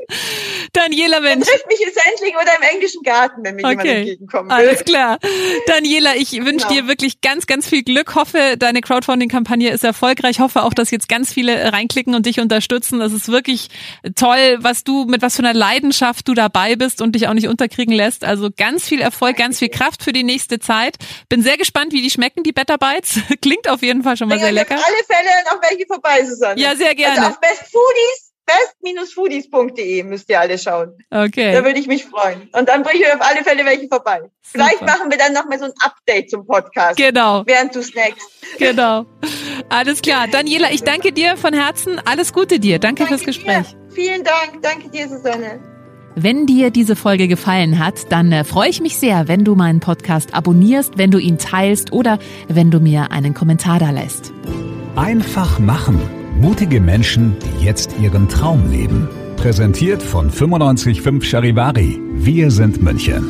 Daniela, 0.74 1.20
Mensch. 1.20 1.46
Dann 1.46 1.54
trifft 1.54 1.68
mich 1.68 1.80
jetzt 1.80 2.00
endlich 2.04 2.34
oder 2.36 2.58
im 2.58 2.64
englischen 2.64 3.04
Garten, 3.04 3.44
wenn 3.44 3.56
mir 3.56 3.64
okay. 3.64 3.72
jemand 3.72 3.90
entgegenkommen 3.90 4.50
will. 4.50 4.58
Alles 4.58 4.84
klar. 4.84 5.20
Daniela, 5.68 6.16
ich 6.16 6.32
wünsche 6.34 6.68
genau. 6.68 6.82
dir 6.82 6.88
wirklich 6.88 7.22
ganz, 7.22 7.46
ganz 7.46 7.68
viel 7.68 7.84
Glück. 7.84 8.16
Hoffe, 8.16 8.56
deine 8.58 8.82
Crowdfunding-Kampagne 8.82 9.70
ist 9.70 9.84
erfolgreich. 9.84 10.40
Hoffe 10.40 10.64
auch, 10.64 10.74
dass 10.74 10.90
jetzt 10.90 11.08
ganz 11.08 11.32
viele 11.32 11.72
reinklicken 11.72 12.16
und 12.16 12.26
dich 12.26 12.40
unterstützen. 12.40 13.00
Das 13.00 13.14
ist 13.14 13.30
wirklich 13.30 13.70
toll, 14.16 14.58
was 14.62 14.84
du, 14.84 15.06
mit 15.06 15.22
was 15.22 15.36
für 15.36 15.44
einer 15.44 15.54
Leidenschaft 15.54 16.28
du 16.28 16.34
dabei 16.34 16.76
bist 16.76 17.04
und 17.04 17.14
dich 17.14 17.28
auch 17.28 17.34
nicht 17.36 17.48
unterkriegen 17.48 17.94
lässt. 17.94 18.24
Also 18.24 18.50
ganz 18.56 18.88
viel 18.88 19.00
Erfolg, 19.00 19.38
ganz 19.38 19.60
viel 19.60 19.70
Kraft 19.70 20.02
für 20.02 20.12
die 20.12 20.24
nächste 20.24 20.60
Zeit. 20.60 20.98
Bin 21.30 21.44
sehr 21.44 21.58
gespannt, 21.58 21.94
wie 21.94 22.02
die 22.02 22.10
schmecken, 22.10 22.42
die 22.42 22.52
Better 22.52 22.80
Bites. 22.80 23.20
Klingt 23.42 23.70
auf 23.70 23.82
jeden 23.82 24.04
Fall 24.04 24.18
schon 24.18 24.30
mal 24.30 24.40
sehr 24.40 24.52
lecker. 24.52 24.76
Auf 24.76 24.86
alle 24.86 25.04
Fälle 25.06 25.30
noch 25.46 25.62
welche 25.70 25.86
vorbei, 25.86 26.26
Susanne. 26.26 26.60
Ja, 26.60 26.76
sehr 26.76 26.96
gerne. 26.96 27.18
Also 27.18 27.30
auf 27.30 27.40
Best 27.40 27.64
Foodies 27.72 28.28
best-foodies.de 28.48 30.04
müsst 30.04 30.30
ihr 30.30 30.40
alle 30.40 30.58
schauen. 30.58 30.98
Okay. 31.12 31.54
Da 31.54 31.64
würde 31.64 31.80
ich 31.80 31.88
mich 31.88 32.06
freuen. 32.06 32.50
Und 32.54 32.70
dann 32.70 32.84
bringe 32.84 33.02
ich 33.02 33.14
auf 33.14 33.22
alle 33.22 33.44
Fälle 33.44 33.66
welche 33.66 33.88
vorbei. 33.88 34.20
Super. 34.20 34.32
Vielleicht 34.42 34.82
machen 34.82 35.12
wir 35.12 35.18
dann 35.18 35.34
noch 35.34 35.46
mal 35.46 35.60
so 35.60 35.66
ein 35.66 35.74
Update 35.82 36.30
zum 36.30 36.48
Podcast. 36.48 36.98
Genau. 36.98 37.44
Während 37.46 37.76
du 37.76 37.84
snackst. 37.84 38.28
Genau. 38.58 39.06
Alles 39.70 40.02
klar. 40.02 40.28
Daniela, 40.28 40.72
ich 40.72 40.84
danke 40.84 41.12
dir 41.12 41.38
von 41.38 41.54
Herzen. 41.54 42.02
Alles 42.06 42.34
Gute 42.34 42.60
dir. 42.60 42.80
Danke, 42.80 43.04
danke 43.04 43.14
fürs 43.14 43.26
Gespräch. 43.26 43.68
Dir. 43.68 43.92
Vielen 43.94 44.24
Dank. 44.24 44.62
Danke 44.62 44.90
dir, 44.90 45.08
Susanne. 45.10 45.77
Wenn 46.20 46.48
dir 46.48 46.72
diese 46.72 46.96
Folge 46.96 47.28
gefallen 47.28 47.78
hat, 47.78 48.12
dann 48.12 48.32
äh, 48.32 48.44
freue 48.44 48.70
ich 48.70 48.82
mich 48.82 48.98
sehr, 48.98 49.28
wenn 49.28 49.44
du 49.44 49.54
meinen 49.54 49.80
Podcast 49.80 50.34
abonnierst, 50.34 50.98
wenn 50.98 51.12
du 51.12 51.20
ihn 51.20 51.38
teilst 51.38 51.94
oder 51.94 52.18
wenn 52.48 52.72
du 52.72 52.80
mir 52.80 53.12
einen 53.12 53.36
Kommentar 53.36 53.78
da 53.78 53.92
lässt. 53.92 54.34
Einfach 54.96 55.60
machen. 55.60 56.00
Mutige 56.42 56.82
Menschen, 56.82 57.36
die 57.40 57.66
jetzt 57.66 57.92
ihren 58.02 58.28
Traum 58.30 58.72
leben. 58.72 59.08
Präsentiert 59.36 60.02
von 60.02 60.32
955 60.32 61.30
Charivari. 61.30 62.02
Wir 62.16 62.50
sind 62.50 62.82
München. 62.82 63.30